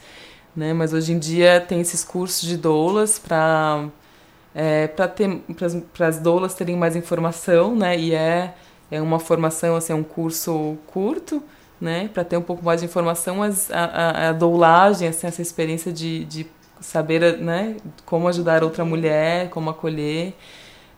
[0.56, 0.74] né?
[0.74, 3.88] Mas hoje em dia tem esses cursos de doulas para
[4.56, 7.98] é, para as doulas terem mais informação, né?
[7.98, 8.54] E é
[8.92, 11.44] é uma formação assim, é um curso curto,
[11.80, 12.10] né?
[12.14, 15.92] Para ter um pouco mais de informação, mas a, a, a doulagem, assim, essa experiência
[15.94, 16.48] de, de
[16.82, 17.78] saber, né?
[18.06, 20.34] Como ajudar outra mulher, como acolher,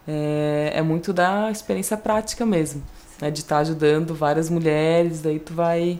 [0.07, 2.81] é, é muito da experiência prática mesmo,
[3.21, 3.29] né?
[3.31, 5.99] De estar ajudando várias mulheres, daí tu vai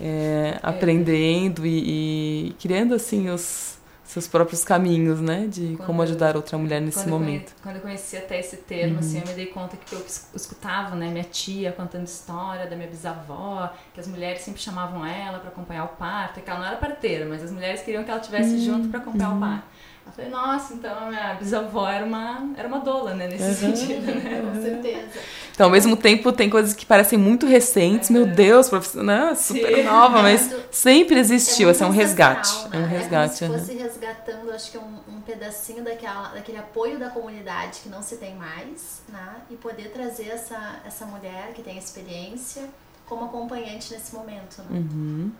[0.00, 5.46] é, aprendendo e, e criando assim os seus próprios caminhos, né?
[5.48, 7.46] De Quando como eu- ajudar outra mulher nesse Eu momento.
[7.52, 10.28] conhe- quando eu conheci até esse termo, assim, eu me dei conta que eu es-
[10.34, 15.38] escutava, né, minha tia contando história da minha bisavó, que as mulheres sempre chamavam ela
[15.38, 18.20] para acompanhar o parto, que ela não era parteira, mas as mulheres queriam que ela
[18.20, 19.64] estivesse junto para acompanhar o parto.
[20.06, 24.02] Eu falei, nossa, então a minha bisavó era uma, era uma doula, né, nesse sentido,
[24.14, 24.42] né?
[24.42, 25.18] Com certeza.
[25.52, 29.82] Então, ao mesmo tempo, tem coisas que parecem muito recentes, meu Deus, profissional, super Sim.
[29.84, 32.50] nova, mas Muito- sempre existiu, muito assim, é um resgate.
[32.50, 32.98] ancestral, É um né?
[32.98, 33.44] resgate.
[33.44, 37.80] É como se fosse resgatando, acho que um, um pedacinho daquela, daquele apoio da comunidade
[37.82, 39.36] que não se tem mais, né?
[39.50, 42.62] E poder trazer essa, essa mulher que tem experiência
[43.06, 44.66] como acompanhante nesse momento, né?
[44.70, 45.30] Uhum.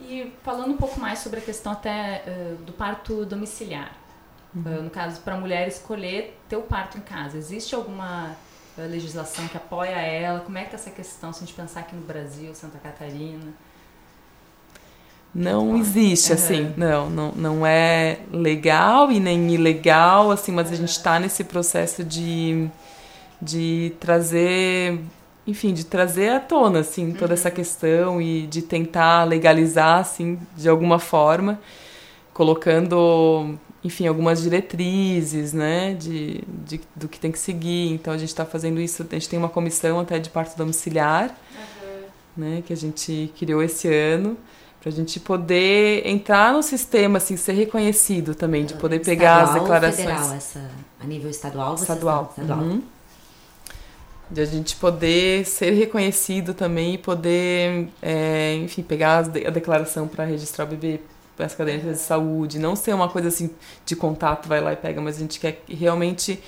[0.00, 3.92] E falando um pouco mais sobre a questão até eh, do parto domiciliar.
[4.54, 8.36] Eh, no caso, para a mulher escolher ter o parto em casa, existe alguma
[8.78, 10.40] eh, legislação que apoia ela?
[10.40, 13.52] Como é que tá essa questão, se a gente pensar aqui no Brasil, Santa Catarina?
[15.34, 20.88] Não existe, assim, não, não, não é legal e nem ilegal, assim, mas a gente
[20.88, 22.70] está nesse processo de,
[23.42, 24.98] de trazer,
[25.46, 30.68] enfim, de trazer à tona, assim, toda essa questão e de tentar legalizar, assim, de
[30.68, 31.60] alguma forma,
[32.34, 37.92] colocando, enfim, algumas diretrizes, né, de, de, do que tem que seguir.
[37.92, 41.34] Então a gente está fazendo isso, a gente tem uma comissão até de parto domiciliar,
[42.36, 44.36] né, que a gente criou esse ano
[44.80, 49.48] para a gente poder entrar no sistema, assim, ser reconhecido também, de poder pegar as
[49.48, 50.70] Estadual ou declarações Federal, essa,
[51.00, 51.74] a nível estadual?
[51.74, 52.58] estadual, estadual.
[52.60, 52.95] Uhum.
[54.30, 60.24] De a gente poder ser reconhecido também e poder, é, enfim, pegar a declaração para
[60.24, 61.00] registrar o bebê
[61.36, 63.50] para as cadeias de saúde, não ser uma coisa assim
[63.84, 66.40] de contato, vai lá e pega, mas a gente quer que realmente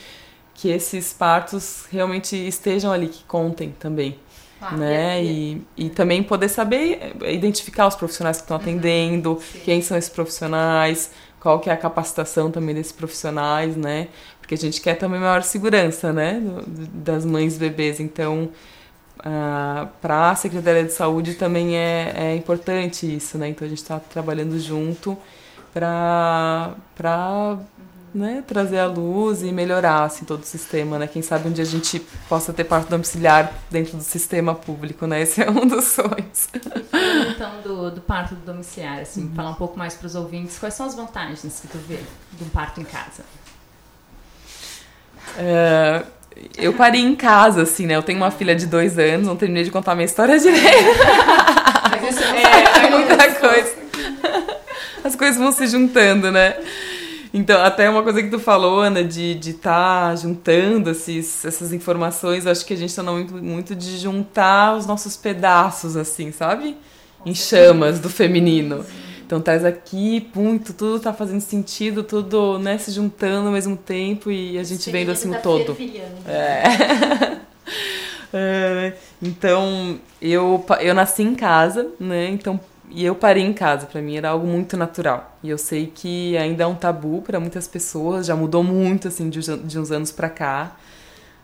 [0.54, 4.18] que esses partos realmente estejam ali, que contem também
[4.60, 5.22] Ah, né?
[5.22, 9.96] e- E, e também poder saber eh, identificar os profissionais que estão atendendo, quem são
[9.96, 14.08] esses profissionais, qual que é a capacitação também desses profissionais, né?
[14.48, 16.40] Porque a gente quer também maior segurança, né?
[16.94, 18.00] das mães e bebês.
[18.00, 18.48] Então,
[20.00, 23.48] para a Secretaria de Saúde também é, é importante isso, né?
[23.48, 25.18] Então a gente está trabalhando junto
[25.74, 27.58] para para
[28.14, 31.06] né, trazer a luz e melhorar assim, todo o sistema, né?
[31.06, 35.20] Quem sabe um dia a gente possa ter parto domiciliar dentro do sistema público, né?
[35.20, 36.48] Esse é um dos sonhos.
[37.34, 40.86] Então do, do parto domiciliar, assim, falar um pouco mais para os ouvintes, quais são
[40.86, 41.98] as vantagens que tu vê
[42.32, 43.22] de um parto em casa?
[45.36, 46.02] É,
[46.56, 47.96] eu parei em casa, assim, né?
[47.96, 50.88] Eu tenho uma filha de dois anos, não terminei de contar minha história direito.
[51.90, 53.74] Mas isso É, é muita coisa.
[55.04, 56.56] As coisas vão se juntando, né?
[57.32, 61.72] Então, até uma coisa que tu falou, Ana, de estar de tá juntando esses, essas
[61.72, 66.76] informações, acho que a gente tá muito, muito de juntar os nossos pedaços, assim, sabe?
[67.26, 68.84] Em chamas do feminino.
[69.28, 74.30] Então traz aqui, muito, tudo tá fazendo sentido, tudo né, se juntando ao mesmo tempo
[74.30, 75.76] e a gente vendo assim o tá todo.
[76.26, 77.38] É.
[78.32, 82.28] É, então, eu, eu nasci em casa, né?
[82.28, 82.60] Então,
[82.90, 85.38] e eu parei em casa, pra mim era algo muito natural.
[85.42, 89.30] E eu sei que ainda é um tabu pra muitas pessoas, já mudou muito, assim,
[89.30, 90.76] de, uns- de uns anos pra cá.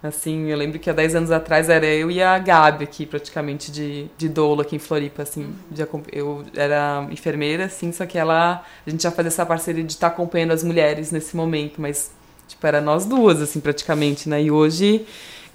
[0.06, 3.72] Assim, eu lembro que há 10 anos atrás era eu e a Gabi aqui, praticamente,
[3.72, 5.54] de, de doula aqui em Floripa, assim.
[5.70, 5.82] de
[6.12, 8.62] eu era enfermeira, assim, só que ela...
[8.86, 12.10] A gente já fazia essa parceria de estar acompanhando as mulheres nesse momento, mas,
[12.46, 14.42] tipo, era nós duas, assim, praticamente, né?
[14.42, 15.06] E hoje,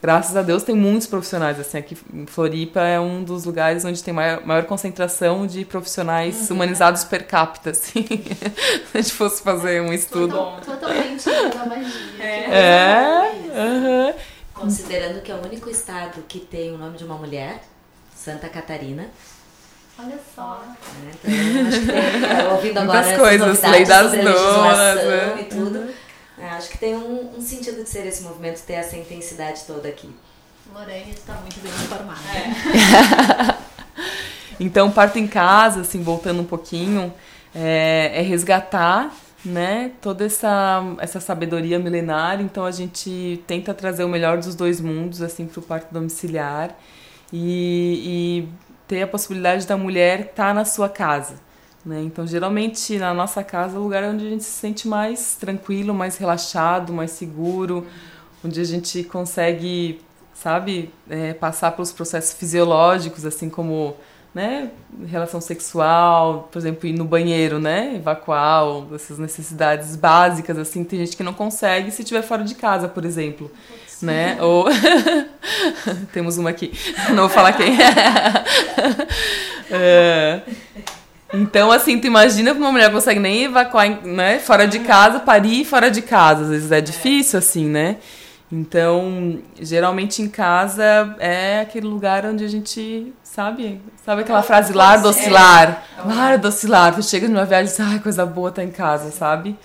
[0.01, 1.77] graças a Deus, tem muitos profissionais, assim.
[1.77, 7.03] Aqui em Floripa é um dos lugares onde tem maior, maior concentração de profissionais humanizados
[7.03, 8.03] per capita, assim.
[8.91, 10.33] Se a gente fosse fazer um estudo...
[10.33, 11.25] Total- Totalmente
[11.55, 12.23] da magia.
[12.23, 14.13] É, aham.
[14.59, 17.63] Considerando que é o único estado que tem o nome de uma mulher,
[18.15, 19.07] Santa Catarina.
[19.97, 20.63] Olha só.
[21.03, 21.11] né?
[21.23, 25.41] Então, acho que tem, é, ouvindo agora Muitas coisas, novidades lei das donas, né?
[25.41, 25.93] e tudo.
[26.37, 29.87] é, acho que tem um, um sentido de ser esse movimento, ter essa intensidade toda
[29.87, 30.09] aqui.
[30.73, 33.59] Lorene está muito bem informada.
[34.59, 37.13] Então, parto em casa, assim, voltando um pouquinho,
[37.55, 39.09] é, é resgatar,
[39.45, 42.41] né, toda essa, essa sabedoria milenar.
[42.41, 46.77] Então, a gente tenta trazer o melhor dos dois mundos, assim, para o parto domiciliar
[47.31, 48.49] e, e
[48.87, 51.35] ter a possibilidade da mulher estar na sua casa.
[51.85, 52.01] Né?
[52.03, 55.93] Então, geralmente, na nossa casa é o lugar onde a gente se sente mais tranquilo,
[55.93, 57.87] mais relaxado, mais seguro,
[58.43, 60.01] onde a gente consegue,
[60.33, 63.95] sabe, é, passar pelos processos fisiológicos, assim como
[64.33, 64.69] né,
[65.07, 70.99] relação sexual, por exemplo, ir no banheiro, né, evacuar, ou essas necessidades básicas, assim, tem
[70.99, 73.51] gente que não consegue se estiver fora de casa, por exemplo,
[74.01, 74.65] né, ou
[76.13, 76.71] temos uma aqui,
[77.09, 77.75] não vou falar quem
[79.71, 80.41] é.
[81.31, 85.65] Então, assim, tu imagina que uma mulher consegue nem evacuar, né, fora de casa, parir
[85.65, 87.97] fora de casa, às vezes é difícil, assim, né,
[88.51, 93.79] então, geralmente em casa é aquele lugar onde a gente, sabe?
[94.03, 95.83] Sabe aquela frase lar docilar?
[96.03, 96.95] Lar docilar.
[96.95, 99.55] Tu chega numa viagem e diz, ai, coisa boa tá em casa, sabe?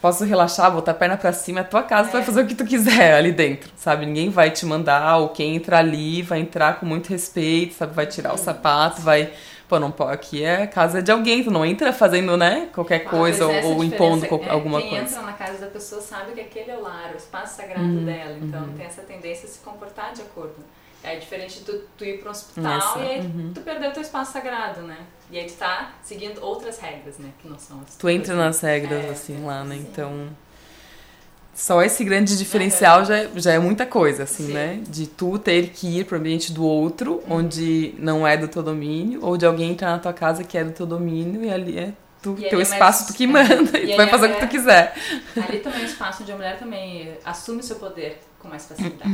[0.00, 2.54] Posso relaxar, botar a perna pra cima, é tua casa, tu vai fazer o que
[2.54, 4.06] tu quiser ali dentro, sabe?
[4.06, 7.94] Ninguém vai te mandar, ou quem entra ali vai entrar com muito respeito, sabe?
[7.94, 9.32] Vai tirar o sapato, vai.
[9.68, 10.12] Pô, não pode.
[10.14, 12.68] Aqui é casa de alguém, tu não entra fazendo, né?
[12.72, 15.04] Qualquer coisa, Pois é, essa ou, ou impondo é, alguma quem coisa.
[15.04, 18.04] entra na casa da pessoa sabe que aquele é o lar, o espaço sagrado Uhum,
[18.04, 18.38] dela.
[18.40, 20.56] Então tem essa tendência a se comportar de acordo.
[21.04, 23.52] É diferente de tu, tu ir para um hospital Essa, e aí uhum.
[23.54, 24.96] tu perdeu teu espaço sagrado, né?
[25.30, 27.28] E aí tu tá seguindo outras regras, né?
[27.38, 29.76] Que não são as Tu entra nas regras, É, assim, lá, né?
[29.76, 29.86] sim.
[29.92, 30.28] Então.
[31.60, 34.52] Só esse grande diferencial já, é- já é muita coisa, assim, Sim.
[34.52, 34.80] né?
[34.88, 39.18] De tu ter que ir pro ambiente do outro, onde não é do teu domínio,
[39.24, 41.92] ou de alguém entrar na tua casa que é do teu domínio e ali é
[42.22, 43.26] tu, E teu é espaço, mais- tu que é.
[43.26, 44.94] manda, E e tu vai fazer o que tu quiser.
[45.48, 48.64] Ali também é um espaço onde a mulher também assume o seu poder com mais
[48.64, 49.10] facilidade.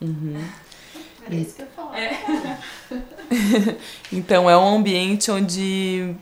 [0.00, 0.40] Uhum.
[1.26, 1.98] Era isso que eu falar.
[1.98, 2.56] É.
[4.12, 6.14] Então é um ambiente onde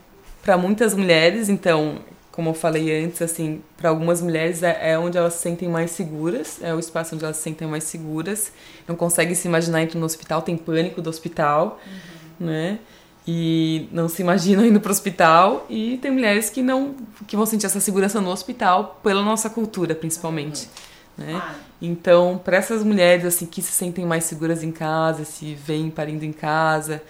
[0.43, 1.99] para muitas mulheres, então,
[2.35, 5.91] como eu falei antes, assim, para algumas mulheres é, é onde elas se sentem mais
[5.91, 8.51] seguras, é o espaço onde elas se sentem mais seguras,
[8.85, 11.79] não conseguem se imaginar indo no hospital, tem pânico do hospital,
[12.37, 12.79] né?
[13.25, 17.67] E não se imaginam indo pro hospital e tem mulheres que não que vão sentir
[17.67, 20.67] essa segurança no hospital pela nossa cultura, principalmente,
[21.17, 21.31] né?
[21.31, 21.55] Claro.
[21.81, 26.25] Então, para essas mulheres assim que se sentem mais seguras em casa, se veem parindo
[26.25, 27.01] em casa,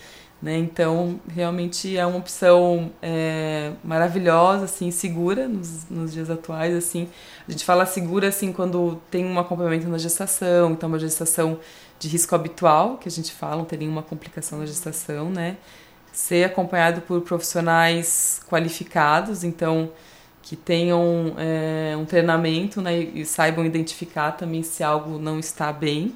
[0.46, 0.60] né?
[0.60, 7.10] Então, realmente é uma opção é, maravilhosa, assim, segura nos, nos dias atuais, assim.
[7.48, 11.60] A gente fala segura assim quando tem um acompanhamento na gestação, então uma gestação
[11.98, 15.58] de risco habitual, que a gente fala, não tem nenhuma complicação na gestação, né?
[16.14, 19.90] Ser acompanhado por profissionais qualificados, então
[20.44, 25.74] que tenham é, um treinamento né, e e saibam identificar também se algo não está
[25.74, 26.16] bem,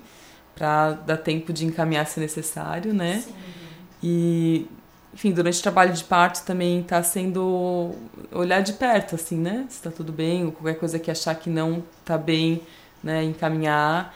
[0.54, 3.24] para dar tempo de encaminhar se necessário, né?
[3.26, 3.59] Sim.
[4.02, 4.68] E
[5.14, 7.96] enfim, durante o trabalho de parto também tá sendo
[8.32, 9.66] olhar de perto, assim, né?
[9.70, 12.62] Se tá tudo bem, ou qualquer coisa que achar que não tá bem,
[13.04, 13.24] né?
[13.24, 14.14] Encaminhar.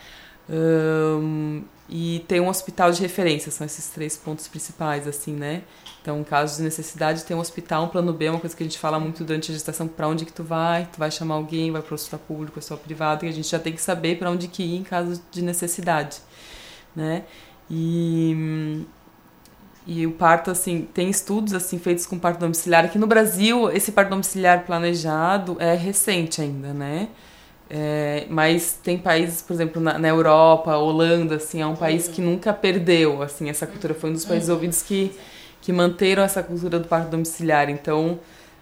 [0.50, 5.64] Ahn, e ter um hospital de referência, são esses três pontos principais, assim, né?
[6.02, 8.64] Então, em caso de necessidade, ter um hospital, um plano B, é uma coisa que
[8.64, 11.36] a gente fala muito durante a gestação, para onde que tu vai, tu vai chamar
[11.36, 14.18] alguém, vai para o hospital público, hospital privado, e a gente já tem que saber
[14.18, 16.18] para onde que ir em caso de necessidade,
[16.96, 17.26] né?
[17.70, 18.86] E,
[19.86, 22.86] e o parto, assim, tem estudos, assim, feitos com parto domiciliar.
[22.86, 27.10] Aqui no Brasil, esse parto domiciliar planejado é recente ainda, né?
[27.70, 32.22] É, mas tem países, por exemplo, na, na Europa, Holanda, assim, é um país que
[32.22, 33.94] nunca perdeu, assim, essa cultura.
[33.94, 35.12] Foi um dos países ouvidos que,
[35.62, 37.70] que manteram essa cultura do parto domiciliar.
[37.70, 38.20] Então,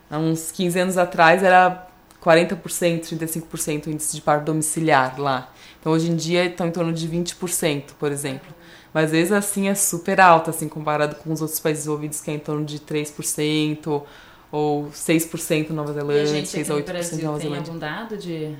[0.10, 1.88] há uns 15 anos atrás era
[2.24, 5.52] 40%, 35% o índice de parto domiciliar lá.
[5.80, 8.61] Então, hoje em dia, estão em torno de 20%, por exemplo.
[8.94, 12.30] Mas às vezes assim é super alto, assim, comparado com os outros países ouvidos, que
[12.30, 14.04] é em torno de 3%,
[14.52, 17.50] ou 6% Nova E a Zelândia, gente 6 aqui a no 8% Brasil Nova tem
[17.50, 17.70] Zelândia.
[17.72, 18.54] algum dado de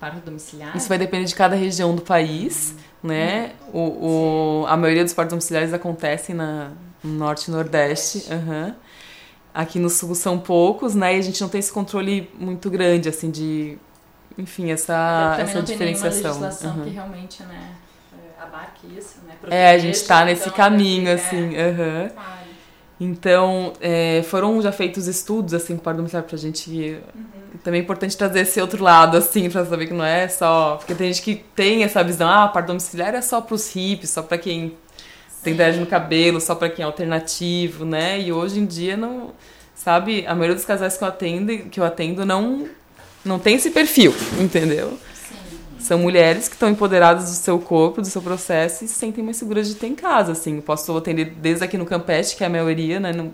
[0.00, 0.76] parto domiciliar?
[0.76, 3.52] Isso vai depender de cada região do país, né?
[3.72, 6.70] O, o, a maioria dos partos domiciliares acontecem na,
[7.02, 8.24] no norte e nordeste.
[8.32, 8.74] aham.
[9.54, 11.16] Aqui no sul são poucos, né?
[11.16, 13.76] E a gente não tem esse controle muito grande, assim, de...
[14.36, 16.30] Enfim, essa, Também essa não tem diferenciação.
[16.30, 16.84] legislação aham.
[16.84, 17.72] que realmente, né,
[18.48, 19.34] abarque isso, né?
[19.50, 21.56] É, a gente proteja, tá nesse então, caminho, é, assim.
[21.56, 22.08] aham.
[22.08, 22.38] Claro.
[23.00, 26.98] Então, é, foram já feitos estudos, assim, com o parto domiciliar pra gente...
[27.62, 30.76] Também é importante trazer esse outro lado, assim, pra saber que não é só...
[30.76, 34.22] Porque tem gente que tem essa visão, ah, parto domiciliar é só pros hippies, só
[34.22, 34.76] pra quem
[35.44, 38.20] tem dread no cabelo, só pra quem é alternativo, né?
[38.20, 39.32] E hoje em dia, não...
[39.76, 42.68] Sabe, a maioria dos casais que eu atendo, que eu atendo não,
[43.24, 44.98] não tem esse perfil, entendeu?
[45.80, 49.36] São mulheres que estão empoderadas do seu corpo, do seu processo e se sentem mais
[49.36, 50.56] seguras de ter em casa, assim.
[50.56, 53.12] Eu posso atender desde aqui no Campeche, que é a maioria, né?
[53.12, 53.32] no-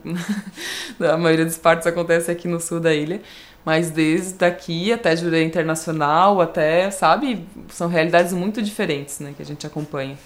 [1.08, 3.20] a maioria dos partos acontece aqui no sul da ilha.
[3.64, 7.46] Mas desde daqui até Juré Internacional, até, sabe?
[7.70, 9.32] São realidades muito diferentes, né?
[9.34, 10.18] Que a gente acompanha.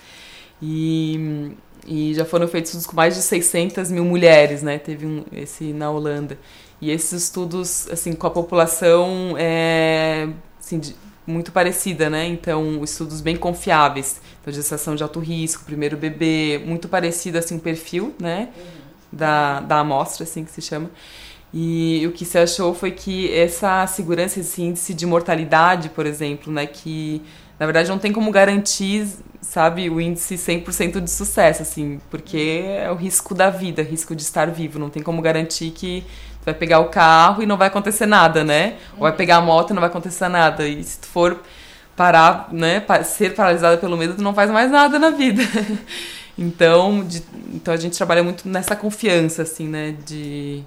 [0.61, 1.53] E,
[1.87, 4.77] e já foram feitos estudos com mais de 600 mil mulheres, né?
[4.79, 6.37] Teve um, esse na Holanda.
[6.81, 10.97] E esses estudos, assim, com a população é, assim, de-
[11.29, 12.27] muito parecida, né?
[12.27, 14.21] Então, estudos bem confiáveis.
[14.41, 18.49] Então, gestação de alto risco, primeiro bebê, muito parecido, assim, o perfil, né?
[19.13, 20.91] Da, da amostra, assim que se chama.
[21.53, 26.53] E o que se achou foi que essa segurança, esse índice de mortalidade, por exemplo,
[26.53, 26.67] né?
[26.67, 27.23] Que,
[27.61, 29.07] na verdade, não tem como garantir,
[29.41, 34.23] sabe, o índice 100% de sucesso, assim, porque é o risco da vida, risco de
[34.23, 34.79] estar vivo.
[34.79, 36.05] Não tem como garantir que
[36.45, 38.75] vai pegar o carro e não vai acontecer nada, né?
[38.95, 40.67] Ou vai pegar a moto e não vai acontecer nada.
[40.67, 41.41] E se tu for
[41.97, 45.43] parar, né, ser paralisada pelo medo, tu não faz mais nada na vida.
[46.39, 47.23] Então, de-
[47.53, 50.63] então a gente trabalha muito nessa confiança, assim, né, de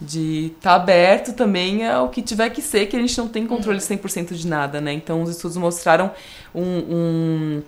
[0.00, 3.80] de estar aberto também ao que tiver que ser, que a gente não tem controle
[3.80, 4.92] 100% de nada, né?
[4.92, 6.10] Então, os estudos mostraram
[6.54, 7.62] um, um-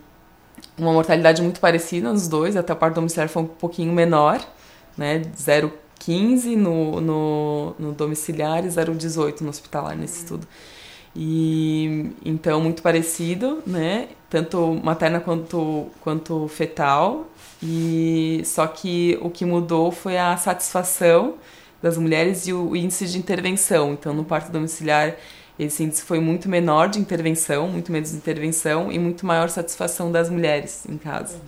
[0.78, 4.40] uma mortalidade muito parecida nos dois, até o parto domiciliar foi um pouquinho menor,
[4.96, 5.20] né?
[6.00, 10.46] 0,15 no, no, no domiciliar e 0,18 no hospitalar nesse estudo.
[11.14, 14.08] E então muito parecido, né?
[14.28, 17.26] Tanto materna quanto quanto fetal.
[17.62, 21.34] E só que o que mudou foi a satisfação
[21.82, 23.92] das mulheres e o índice de intervenção.
[23.92, 25.16] Então no parto domiciliar
[25.58, 30.10] esse índice foi muito menor de intervenção, muito menos de intervenção e muito maior satisfação
[30.12, 31.38] das mulheres em casa.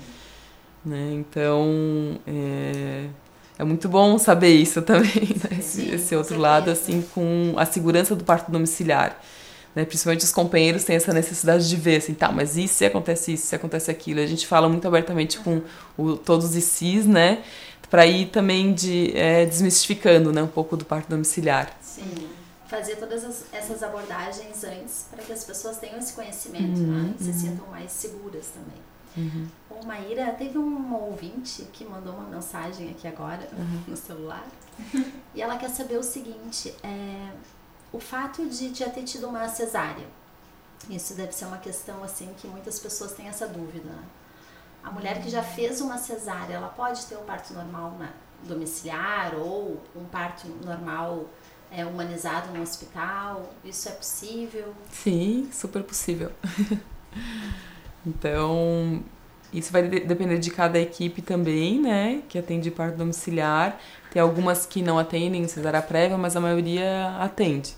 [0.85, 1.13] Né?
[1.15, 3.07] Então é,
[3.59, 5.59] é muito bom saber isso também, né?
[5.59, 9.21] esse, esse outro lado, assim, com a segurança do parto domiciliar.
[9.75, 9.85] Né?
[9.85, 13.47] Principalmente os companheiros têm essa necessidade de ver, assim, tá, mas e se acontece isso,
[13.47, 14.21] se acontece aquilo?
[14.21, 15.63] A gente fala muito abertamente com
[15.97, 17.43] o, todos os ICs, né?
[17.89, 21.71] Para ir também de, é, desmistificando né, um pouco do parto domiciliar.
[21.81, 22.03] Sim.
[22.67, 27.13] Fazer todas as- essas abordagens antes para que as pessoas tenham esse conhecimento né?
[27.21, 28.81] e se sintam mais seguras também.
[29.69, 33.49] Bom, Maíra, teve um ouvinte que mandou uma mensagem aqui agora
[33.87, 34.47] no celular
[35.35, 37.31] e ela quer saber o seguinte: é,
[37.93, 40.07] o fato de já ter tido uma cesárea.
[40.91, 43.89] Isso deve ser uma questão assim que muitas pessoas têm essa dúvida.
[43.89, 44.03] né?
[44.83, 48.11] A mulher que já fez uma cesárea, ela pode ter um parto normal na
[48.43, 51.29] domiciliar ou um parto normal
[51.71, 53.53] é, humanizado no hospital?
[53.65, 54.75] Isso é possível?
[54.91, 56.33] Sim, super possível.
[58.07, 59.03] então,
[59.53, 62.23] isso vai de- depender de cada equipe também, né?
[62.29, 63.79] Que atende parto domiciliar.
[64.13, 67.75] Tem algumas que não atendem cesárea prévia, mas a maioria atende,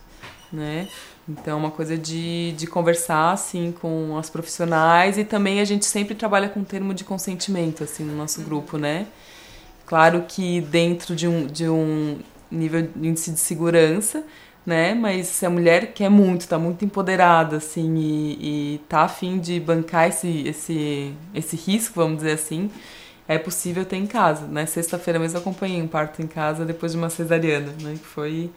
[0.53, 0.89] né?
[1.29, 5.17] Então, é uma coisa de, de conversar, assim, com as profissionais.
[5.19, 9.07] E também a gente sempre trabalha com termo de consentimento, assim, no nosso grupo, né?
[9.87, 12.19] Claro que dentro de um, de um
[12.51, 14.25] nível de índice de segurança,
[14.67, 14.95] né?
[14.95, 20.09] Mas a mulher quer muito, tá muito empoderada, assim, e, e tá afim de bancar
[20.09, 22.71] esse, esse, esse risco, vamos dizer assim,
[23.29, 24.67] é possível ter em casa, né?
[24.67, 27.95] Sexta-feira mesmo eu acompanhei um parto em casa depois de uma cesariana, né?
[27.95, 28.51] Que foi...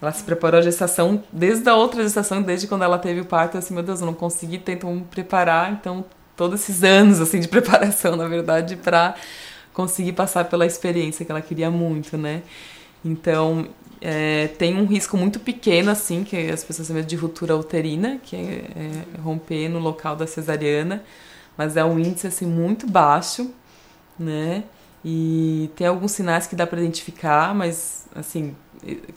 [0.00, 3.56] Ela se preparou a gestação desde a outra gestação, desde quando ela teve o parto,
[3.56, 6.04] assim, meu Deus, eu não consegui, tento me preparar, então
[6.36, 9.14] todos esses anos, assim, de preparação, na verdade, para
[9.72, 12.42] conseguir passar pela experiência que ela queria muito, né?
[13.04, 13.68] Então,
[14.02, 18.18] é, tem um risco muito pequeno, assim, que as pessoas têm medo de ruptura uterina,
[18.22, 21.04] que é, é romper no local da cesariana,
[21.56, 23.50] mas é um índice, assim, muito baixo,
[24.18, 24.64] né?
[25.04, 28.56] E tem alguns sinais que dá para identificar, mas, assim,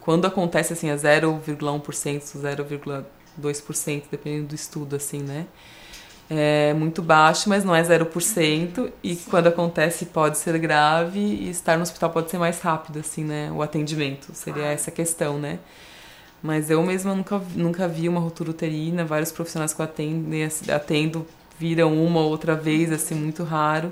[0.01, 5.47] quando acontece, assim, é 0,1%, 0,2%, dependendo do estudo, assim, né?
[6.29, 8.91] É muito baixo, mas não é 0%.
[9.03, 13.23] E quando acontece, pode ser grave e estar no hospital pode ser mais rápido, assim,
[13.23, 13.51] né?
[13.51, 15.59] O atendimento seria essa questão, né?
[16.41, 19.05] Mas eu mesma nunca, nunca vi uma ruptura uterina.
[19.05, 20.29] Vários profissionais que eu atendo,
[20.73, 21.27] atendo
[21.57, 23.91] viram uma ou outra vez, assim, muito raro.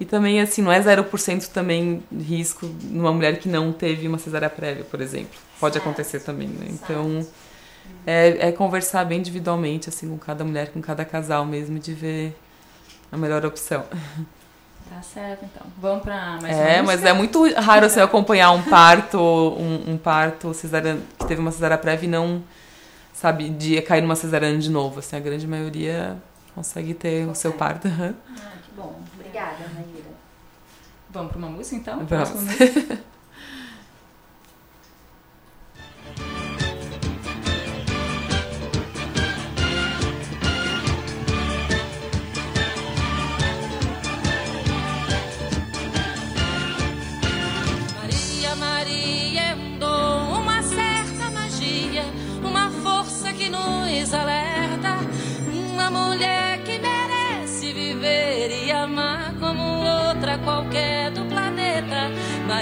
[0.00, 4.50] E também, assim, não é 0% também risco numa mulher que não teve uma cesárea
[4.50, 5.38] prévia, por exemplo.
[5.60, 6.66] Pode acontecer também, né?
[6.70, 7.24] Então
[8.06, 12.36] é, é conversar bem individualmente, assim, com cada mulher, com cada casal mesmo, de ver
[13.10, 13.84] a melhor opção.
[14.88, 15.66] Tá certo, então.
[15.80, 17.08] Vamos pra mais É, uma mas música?
[17.08, 21.78] é muito raro você acompanhar um parto, um, um parto cesárea, que teve uma cesárea
[21.78, 22.42] prévia e não,
[23.14, 24.98] sabe, de cair numa cesariana de novo.
[24.98, 26.16] Assim, a grande maioria
[26.54, 27.88] consegue ter o seu parto.
[27.88, 28.12] Ah,
[28.64, 29.00] que bom.
[29.14, 30.10] Obrigada, Maíra.
[31.08, 32.04] Vamos pra uma música, então?
[32.04, 32.30] Vamos.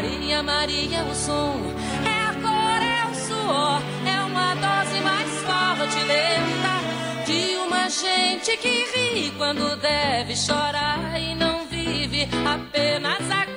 [0.00, 1.60] Maria, Maria é o som,
[2.06, 8.56] é a cor, é o suor, é uma dose mais forte lenta de uma gente
[8.56, 13.49] que ri quando deve chorar e não vive, apenas aguenta.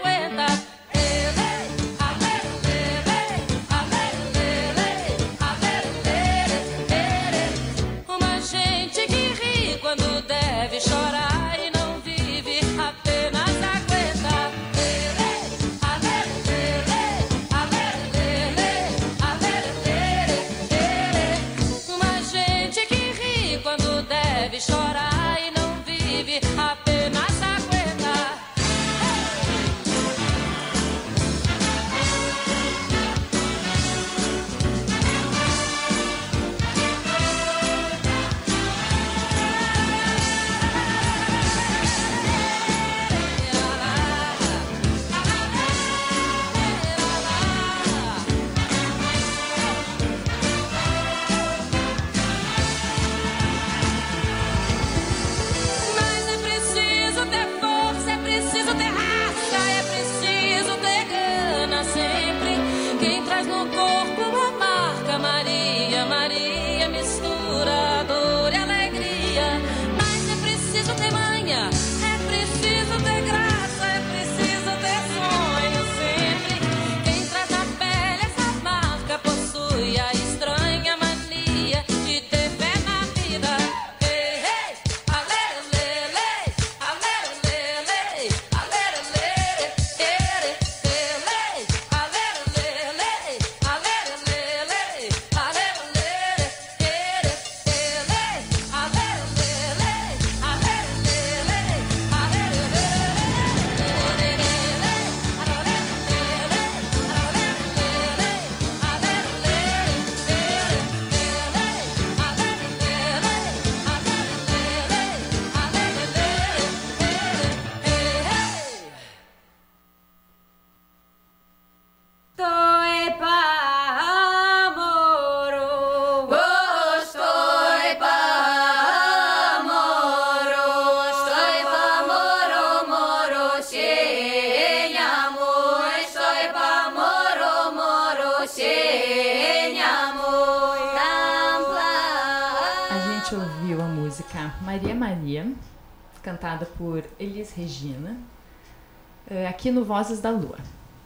[149.64, 150.58] Aqui no Vozes da Lua.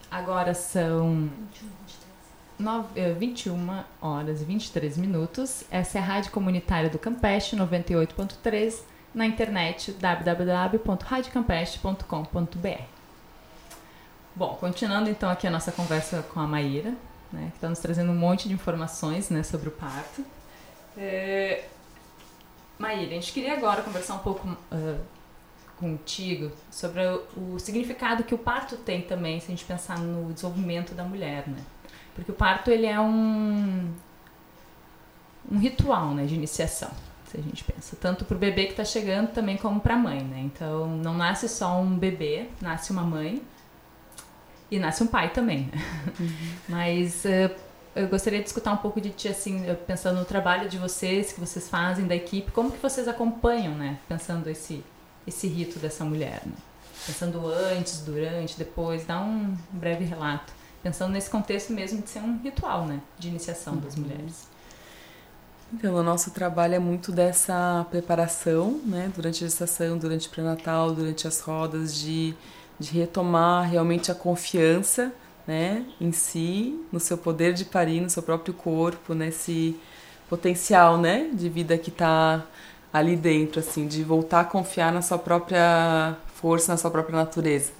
[0.09, 1.29] Agora são
[2.57, 5.63] nove- é, 21 horas e 23 minutos.
[5.69, 8.81] Essa é a Rádio Comunitária do Campeche, 98.3,
[9.13, 12.81] na internet www.radiocampeste.com.br.
[14.35, 16.95] Bom, continuando então aqui a nossa conversa com a Maíra,
[17.31, 20.25] né, que está nos trazendo um monte de informações né, sobre o parto.
[20.97, 21.65] É,
[22.79, 24.97] Maíra, a gente queria agora conversar um pouco ah,
[25.79, 27.01] contigo sobre
[27.35, 31.47] o, significado que o parto tem também, se a gente pensar no desenvolvimento da mulher,
[31.47, 31.59] né?
[32.15, 33.93] Porque o parto ele é um
[35.49, 36.91] um ritual, né, de iniciação,
[37.25, 39.97] se a gente pensa, tanto para o bebê que está chegando também como para a
[39.97, 40.41] mãe, né?
[40.41, 43.41] Então não nasce só um bebê, nasce uma mãe
[44.69, 45.69] e nasce um pai também.
[45.71, 45.81] Né?
[46.67, 47.55] Mas eh,
[47.95, 51.31] eu gostaria de escutar um pouco de ti, assim, eh, pensando no trabalho de vocês,
[51.31, 53.99] que vocês fazem da equipe, como que vocês acompanham, né?
[54.09, 54.83] Pensando esse
[55.27, 56.53] esse rito dessa mulher, né?
[57.05, 60.51] Pensando antes, durante, depois, dá um breve relato.
[60.81, 63.01] Pensando nesse contexto mesmo de ser um ritual, né?
[63.19, 64.47] De iniciação das mulheres.
[65.73, 70.93] Então, o nosso trabalho é muito dessa preparação, né, durante a gestação, durante o pré-natal,
[70.93, 72.33] durante as rodas, de,
[72.79, 75.11] de retomar realmente a confiança,
[75.45, 79.77] né, em si, no seu poder de parir, no seu próprio corpo, nesse
[80.29, 82.45] potencial, né, de vida que está
[82.91, 87.71] ali dentro, assim, de voltar a confiar na sua própria força, na sua própria natureza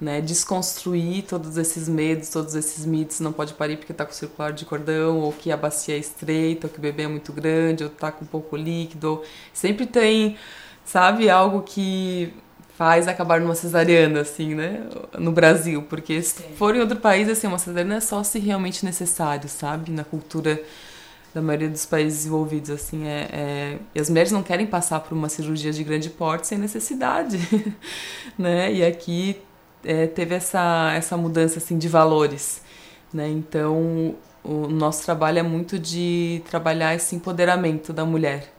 [0.00, 4.52] né, desconstruir todos esses medos, todos esses mitos, não pode parir porque tá com circular
[4.52, 7.84] de cordão, ou que a bacia é estreita, ou que o bebê é muito grande,
[7.84, 9.22] ou tá com pouco líquido.
[9.52, 10.36] Sempre tem,
[10.84, 12.32] sabe, algo que
[12.76, 14.86] faz acabar numa cesariana, assim, né,
[15.18, 18.84] no Brasil, porque se for em outro país, assim, uma cesariana é só se realmente
[18.84, 20.60] necessário, sabe, na cultura
[21.34, 23.78] da maioria dos países desenvolvidos, assim, é, é...
[23.94, 27.38] E as mulheres não querem passar por uma cirurgia de grande porte sem necessidade,
[28.38, 28.72] né?
[28.72, 29.36] E aqui
[29.82, 32.62] é, teve essa, essa mudança, assim, de valores,
[33.12, 33.28] né?
[33.28, 38.52] Então, o nosso trabalho é muito de trabalhar esse empoderamento da mulher,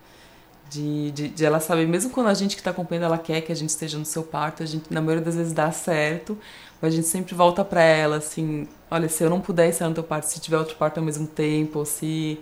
[0.70, 3.52] de, de, de ela saber, mesmo quando a gente que está acompanhando ela quer que
[3.52, 6.38] a gente esteja no seu parto, a gente, na maioria das vezes dá certo,
[6.82, 9.94] mas a gente sempre volta para ela, assim, olha, se eu não puder estar no
[9.96, 12.40] teu parto, se tiver outro parto ao mesmo tempo, ou se,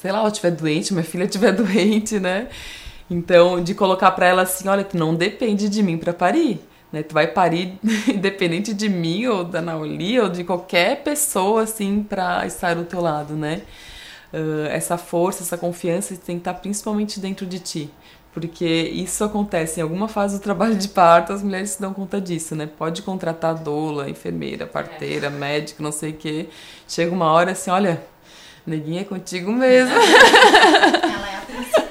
[0.00, 2.48] sei lá, eu estiver doente, minha filha estiver doente, né?
[3.10, 6.60] Então, de colocar para ela assim, olha, tu não depende de mim para parir,
[6.92, 7.02] né?
[7.02, 12.46] Tu vai parir independente de mim ou da Nauli ou de qualquer pessoa assim para
[12.46, 13.62] estar do teu lado, né?
[14.32, 17.90] Ah, essa força, essa confiança tem que estar principalmente dentro de ti.
[18.32, 22.20] Porque isso acontece em alguma fase do trabalho de parto, as mulheres se dão conta
[22.20, 22.66] disso, né?
[22.66, 26.48] Pode contratar doula, enfermeira, parteira, médico, não sei o quê.
[26.86, 28.02] Chega uma hora assim, olha,
[28.66, 29.94] neguinha é contigo mesmo.
[29.96, 31.86] Ela é a principal.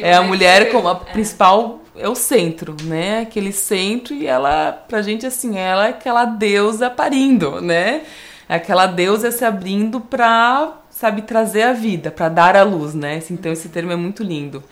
[0.00, 3.20] É a mulher como a principal é o centro, né?
[3.20, 8.02] Aquele centro e ela, pra gente assim, ela é aquela deusa parindo, né?
[8.48, 13.20] É Aquela deusa se abrindo pra, sabe, trazer a vida, pra dar a luz, né?
[13.30, 14.62] Então esse termo é muito lindo.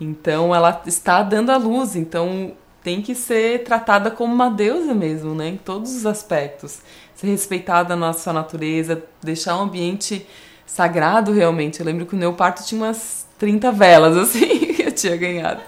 [0.00, 2.52] Então ela está dando a luz, então
[2.82, 5.48] tem que ser tratada como uma deusa mesmo, né?
[5.48, 6.80] Em todos os aspectos.
[7.20, 10.26] Ser respeitada na sua natureza, deixar um ambiente
[10.64, 11.78] sagrado realmente.
[11.78, 15.60] Eu lembro que o meu parto tinha umas 30 velas, assim, que eu tinha ganhado.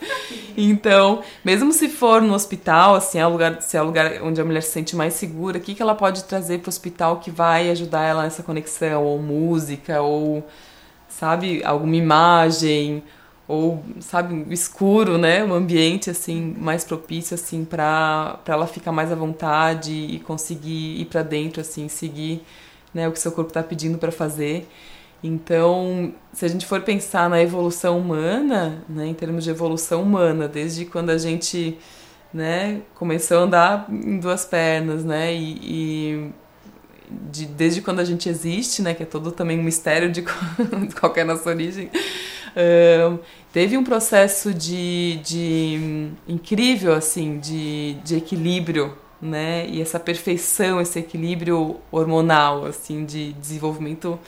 [0.57, 4.41] Então, mesmo se for no hospital, assim, é o lugar, se é o lugar onde
[4.41, 7.19] a mulher se sente mais segura, o que, que ela pode trazer para o hospital
[7.19, 9.05] que vai ajudar ela nessa conexão?
[9.05, 10.43] Ou música, ou,
[11.07, 13.03] sabe, alguma imagem,
[13.53, 15.45] ou, sabe, escuro, né?
[15.45, 21.07] Um ambiente, assim, mais propício, assim, para ela ficar mais à vontade e conseguir ir
[21.07, 22.43] para dentro, assim, seguir
[22.95, 24.69] né, o que seu corpo está pedindo para fazer.
[25.23, 30.49] Então, se a gente for pensar na evolução humana, né, em termos de evolução humana,
[30.49, 31.79] desde quando a gente
[32.35, 36.33] né, começou a andar em duas pernas, né, e, e
[37.11, 40.87] de- desde quando a gente existe, né, que é todo também um mistério de, qual-
[40.87, 41.91] de qualquer nossa origem,
[42.57, 43.19] ahn,
[43.53, 49.67] teve um processo de, de incrível assim de, de equilíbrio né?
[49.69, 54.19] E essa perfeição esse equilíbrio hormonal assim de desenvolvimento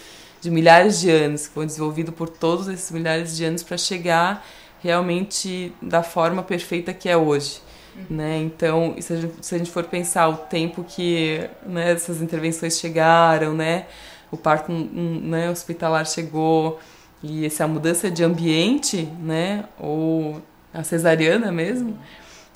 [0.40, 4.46] de milhares de anos que foi desenvolvido por todos esses milhares de anos para chegar
[4.80, 7.60] realmente da forma perfeita que é hoje
[8.09, 8.38] né?
[8.38, 12.78] Então se a, gente, se a gente for pensar o tempo que né, essas intervenções
[12.78, 13.86] chegaram né?
[14.30, 16.80] O parto né, hospitalar chegou
[17.24, 20.42] e essa mudança de ambiente, né, ou
[20.72, 21.98] a cesariana mesmo,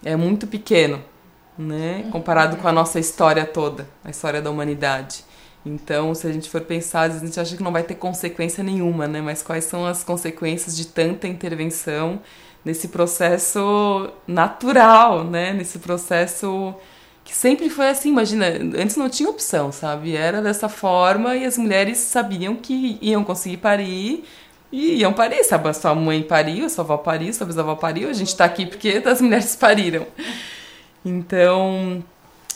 [0.05, 1.03] é muito pequeno,
[1.57, 5.25] né, comparado com a nossa história toda, a história da humanidade.
[5.65, 9.09] Então, se a gente for pensar, a gente acha que não vai ter consequência nenhuma,
[9.09, 12.21] né, mas quais são as consequências de tanta intervenção
[12.65, 15.53] nesse processo natural, né?
[15.53, 16.75] Nesse processo
[17.25, 18.47] que sempre foi assim, imagina,
[18.77, 20.17] antes não tinha opção, sabe?
[20.17, 24.25] Era dessa forma e as mulheres sabiam que iam conseguir parir
[24.71, 25.73] e iam parir, sabe?
[25.75, 29.21] Sua mãe pariu, sua avó pariu, sua bisavó pariu, a gente tá aqui porque as
[29.21, 30.07] mulheres pariram.
[31.05, 32.03] Então,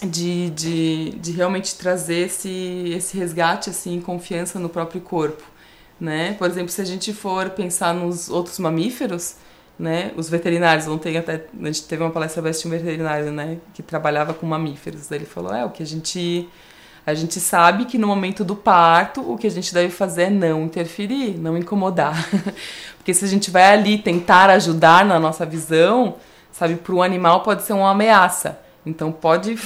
[0.03, 5.43] de, de, de realmente trazer esse, esse resgate, assim, confiança no próprio corpo,
[6.01, 6.35] né?
[6.35, 9.37] Por exemplo, se a gente for pensar nos outros mamíferos,
[9.79, 10.13] né?
[10.17, 13.59] Os veterinários, ontem até, a gente teve uma palestra de um veterinário, né?
[13.73, 16.49] Que trabalhava com mamíferos, ele falou, é, o que a gente...
[17.05, 20.31] A gente sabe que no momento do parto, o que a gente deve fazer é
[20.31, 22.29] não interferir, não incomodar.
[22.97, 26.15] Porque se a gente vai ali tentar ajudar na nossa visão,
[26.53, 28.61] sabe, para o animal pode ser uma ameaça.
[28.87, 29.59] Então pode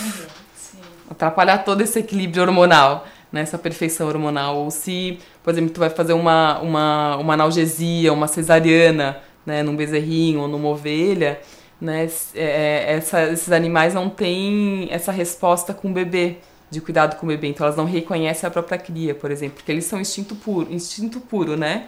[1.11, 4.57] atrapalhar todo esse equilíbrio hormonal, né, essa perfeição hormonal.
[4.57, 9.77] Ou se, por exemplo, tu vai fazer uma, uma, uma analgesia, uma cesariana, né, num
[9.77, 11.39] bezerrinho ou numa ovelha,
[11.79, 16.39] né, é, essa, esses animais não têm essa resposta com o bebê,
[16.77, 17.48] de cuidado com o bebê.
[17.48, 21.20] Então elas não reconhecem a própria cria, por exemplo, porque eles são instinto puro, instinto
[21.20, 21.86] puro, né?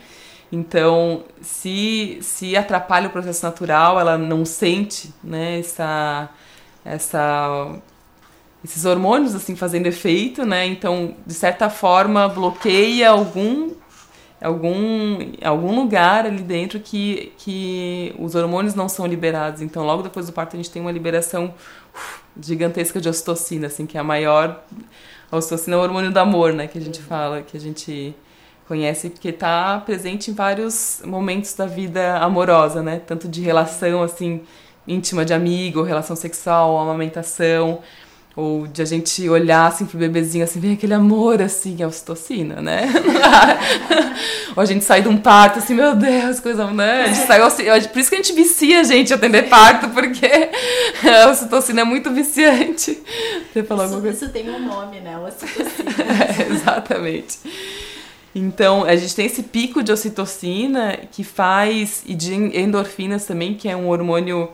[0.50, 6.30] Então, se, se atrapalha o processo natural, ela não sente, né, essa,
[6.82, 7.78] essa,
[8.64, 13.72] esses hormônios, assim, fazendo efeito, né, então, de certa forma, bloqueia algum,
[14.40, 19.60] algum, algum lugar ali dentro que, que os hormônios não são liberados.
[19.60, 21.52] Então, logo depois do parto, a gente tem uma liberação
[22.40, 24.62] gigantesca de ocitocina, assim, que é a maior...
[25.30, 28.14] A ocitocina é o hormônio do amor, né, que a gente fala, que a gente
[28.66, 33.00] conhece porque está presente em vários momentos da vida amorosa, né?
[33.06, 34.42] Tanto de relação assim
[34.86, 37.80] íntima de amigo, relação sexual, amamentação,
[38.38, 42.62] ou de a gente olhar assim pro bebezinho assim, vem aquele amor assim, é ocitocina,
[42.62, 42.84] né?
[44.54, 47.02] ou a gente sai de um parto assim, meu Deus, coisa, né?
[47.02, 47.40] A gente sai,
[47.88, 50.24] por isso que a gente vicia a gente atender parto, porque
[51.24, 53.02] a ocitocina é muito viciante.
[53.52, 54.24] Você falou isso, alguma coisa?
[54.24, 55.18] Isso tem um nome, né?
[55.18, 55.90] Ocitocina.
[56.38, 57.38] é, exatamente.
[58.32, 63.68] Então, a gente tem esse pico de ocitocina que faz, e de endorfinas também, que
[63.68, 64.48] é um hormônio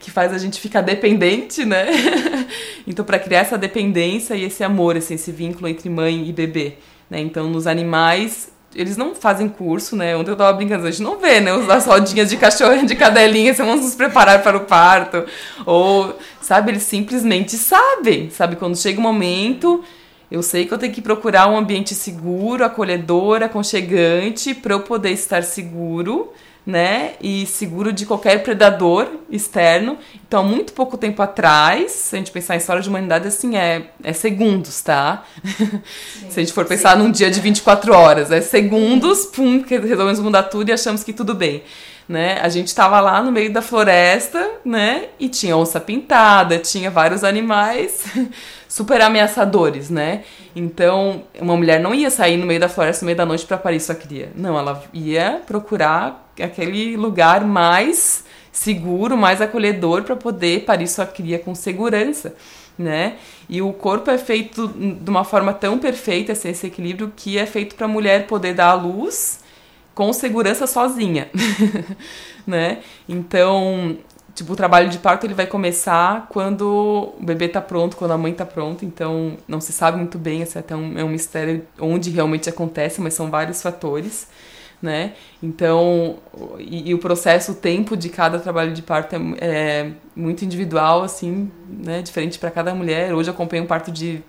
[0.00, 1.86] que faz a gente ficar dependente, né?
[2.86, 6.74] então, para criar essa dependência e esse amor, assim, esse vínculo entre mãe e bebê,
[7.08, 7.20] né?
[7.20, 10.16] Então, nos animais, eles não fazem curso, né?
[10.16, 11.52] Ontem eu tava brincando, a gente não vê, né?
[11.70, 15.24] As rodinhas de cachorro, de cadelinha, assim, vamos nos preparar para o parto.
[15.64, 18.56] Ou, sabe, eles simplesmente sabem, sabe?
[18.56, 19.84] Quando chega o momento
[20.30, 25.10] eu sei que eu tenho que procurar um ambiente seguro, acolhedor, aconchegante, para eu poder
[25.10, 26.32] estar seguro,
[26.68, 27.12] né?
[27.18, 29.96] E seguro de qualquer predador externo.
[30.26, 33.86] Então, muito pouco tempo atrás, se a gente pensar em história de humanidade, assim, é,
[34.04, 35.24] é segundos, tá?
[35.42, 35.80] Sim,
[36.28, 37.02] se a gente for pensar sim.
[37.02, 41.14] num dia de 24 horas, é segundos, pum, que resolvemos mudar tudo e achamos que
[41.14, 41.62] tudo bem
[42.06, 42.38] né?
[42.40, 45.08] A gente estava lá no meio da floresta, né?
[45.20, 48.02] E tinha onça pintada, tinha vários animais
[48.68, 50.24] super ameaçadores, né?
[50.54, 53.56] Então, uma mulher não ia sair no meio da floresta no meio da noite para
[53.56, 54.30] parir sua cria.
[54.36, 61.38] Não, ela ia procurar aquele lugar mais seguro, mais acolhedor para poder parir sua cria
[61.38, 62.34] com segurança,
[62.78, 63.16] né?
[63.48, 67.46] E o corpo é feito de uma forma tão perfeita, assim, esse equilíbrio, que é
[67.46, 69.40] feito para a mulher poder dar à luz
[69.94, 71.28] com segurança sozinha,
[72.46, 72.78] né?
[73.08, 73.96] Então,
[74.38, 78.18] tipo, o trabalho de parto ele vai começar quando o bebê tá pronto, quando a
[78.18, 81.66] mãe tá pronta, então não se sabe muito bem, é até um, é um mistério
[81.80, 84.28] onde realmente acontece, mas são vários fatores,
[84.80, 85.14] né?
[85.42, 86.18] Então,
[86.58, 91.02] e, e o processo, o tempo de cada trabalho de parto é, é muito individual,
[91.02, 92.00] assim, né?
[92.00, 93.12] Diferente para cada mulher.
[93.12, 94.22] Hoje eu acompanhei um parto de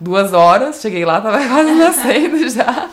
[0.00, 2.90] duas horas, cheguei lá, tava quase nascendo já.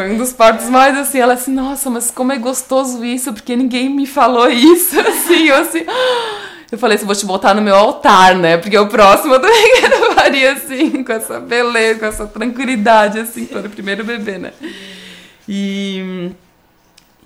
[0.00, 3.54] Foi um dos partos mais assim, ela assim, nossa, mas como é gostoso isso, porque
[3.54, 5.84] ninguém me falou isso, assim, eu assim.
[6.72, 8.56] Eu falei assim, vou te botar no meu altar, né?
[8.56, 13.44] Porque o próximo eu também quero faria assim, com essa beleza, com essa tranquilidade, assim,
[13.44, 14.54] para o primeiro bebê, né?
[15.46, 16.30] E.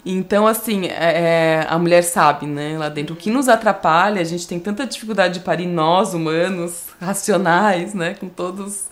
[0.04, 3.14] Então, assim, é, é, a mulher sabe, né, lá dentro.
[3.14, 8.14] O que nos atrapalha, a gente tem tanta dificuldade de parir nós, humanos, racionais, né,
[8.18, 8.88] com todos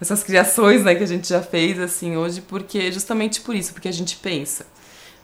[0.00, 3.88] essas criações né, que a gente já fez assim hoje, porque justamente por isso, porque
[3.88, 4.66] a gente pensa.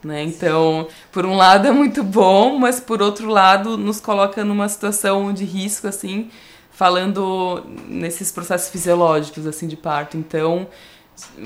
[0.03, 0.25] Né?
[0.25, 5.33] Então, por um lado é muito bom, mas por outro lado nos coloca numa situação
[5.33, 6.29] de risco, assim,
[6.73, 10.17] falando nesses processos fisiológicos assim de parto.
[10.17, 10.67] Então,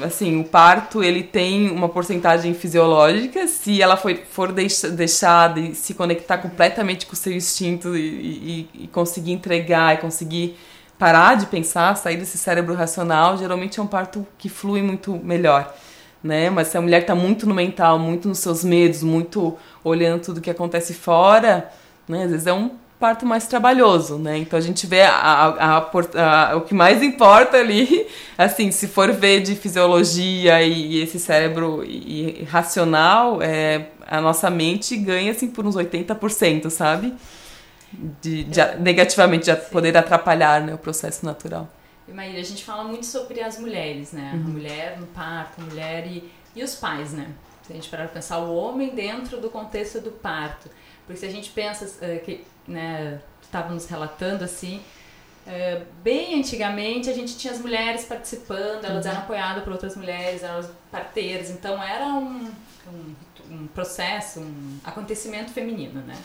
[0.03, 5.93] assim, o parto ele tem uma porcentagem fisiológica, se ela foi, for deixada e se
[5.93, 10.57] conectar completamente com o seu instinto e, e, e conseguir entregar e conseguir
[10.99, 15.75] parar de pensar, sair desse cérebro racional, geralmente é um parto que flui muito melhor,
[16.23, 16.49] né?
[16.51, 20.41] Mas se a mulher está muito no mental, muito nos seus medos, muito olhando tudo
[20.41, 21.71] que acontece fora,
[22.09, 22.25] né?
[22.25, 24.39] Às vezes é um parto mais trabalhoso, né?
[24.39, 28.07] Então a gente vê a, a, a, a, o que mais importa ali,
[28.39, 34.21] assim, se for ver de fisiologia e, e esse cérebro e, e racional, é, a
[34.21, 37.13] nossa mente ganha assim por uns 80%, sabe?
[37.93, 38.77] De, de É.
[38.77, 41.69] negativamente de poder atrapalhar né, o processo natural.
[42.09, 44.33] E Maíra, a gente fala muito sobre as mulheres, né?
[44.33, 47.29] A mulher no parto, a mulher e, e os pais, né?
[47.63, 50.69] Se a gente parar pra pensar o homem dentro do contexto do parto.
[51.05, 54.81] Porque se a gente pensa eh, que, né, estava nos relatando assim,
[55.47, 60.43] eh, bem antigamente a gente tinha as mulheres participando, elas eram apoiadas por outras mulheres,
[60.45, 62.51] eram as parteiras, então era um,
[62.89, 63.15] um,
[63.51, 66.17] um processo, um acontecimento feminino, né?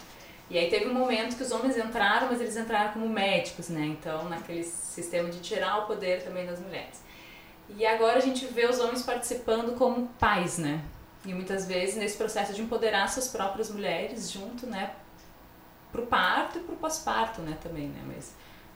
[0.52, 3.86] E aí teve um momento que os homens entraram, mas eles entraram como médicos, né?
[3.86, 7.02] Então, naquele sistema de tirar o poder também das mulheres.
[7.70, 10.84] E agora a gente vê os homens participando como pais, né?
[11.26, 14.92] E muitas vezes nesse processo de empoderar suas próprias mulheres junto, né?
[15.90, 17.58] Pro parto e pro pós-parto, né?
[17.64, 18.02] Também, né?
[18.14, 18.34] Mas,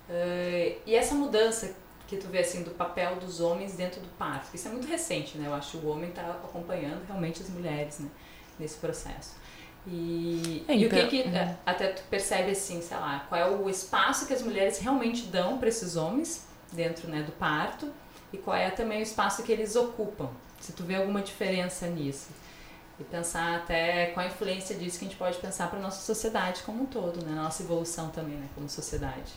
[0.09, 1.75] eh, e essa mudança
[2.07, 5.37] que tu vê, assim, do papel dos homens dentro do parto, isso é muito recente,
[5.37, 5.49] né?
[5.49, 8.09] Eu acho que o homem tá acompanhando realmente as mulheres, né?
[8.57, 9.43] Nesse processo.
[9.87, 13.39] E, É, e o que então- que eh, até tu percebe assim, sei lá, qual
[13.39, 17.91] é o espaço que as mulheres realmente dão para esses homens dentro, né, do parto
[18.33, 20.29] e qual é também o espaço que eles ocupam.
[20.59, 22.29] Se tu vê alguma diferença nisso.
[22.99, 26.61] E pensar até qual a influência disso que a gente pode pensar para nossa sociedade
[26.63, 27.35] como um todo, né?
[27.35, 29.33] Nossa evolução também, né, como sociedade.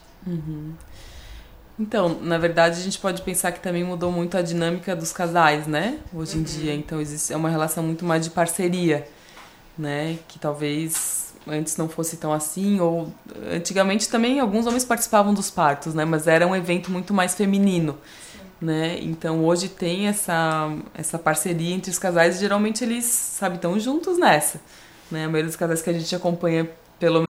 [1.78, 5.66] Então, na verdade, a gente pode pensar que também mudou muito a dinâmica dos casais,
[5.66, 5.98] né?
[6.12, 6.74] Hoje em dia.
[6.74, 9.06] Então, existe é uma relação muito mais de parceria,
[9.78, 10.18] né?
[10.28, 12.80] Que talvez antes não fosse tão assim.
[12.80, 13.12] Ou
[13.52, 16.04] antigamente também alguns homens participavam dos partos, né?
[16.04, 17.96] Mas era um evento muito mais feminino,
[18.60, 18.98] né?
[19.00, 22.36] Então, hoje tem essa, essa parceria entre os casais.
[22.36, 24.60] E, geralmente, eles, sabe, estão juntos nessa,
[25.10, 25.24] né?
[25.24, 26.68] A maioria dos casais que a gente acompanha,
[26.98, 27.24] pelo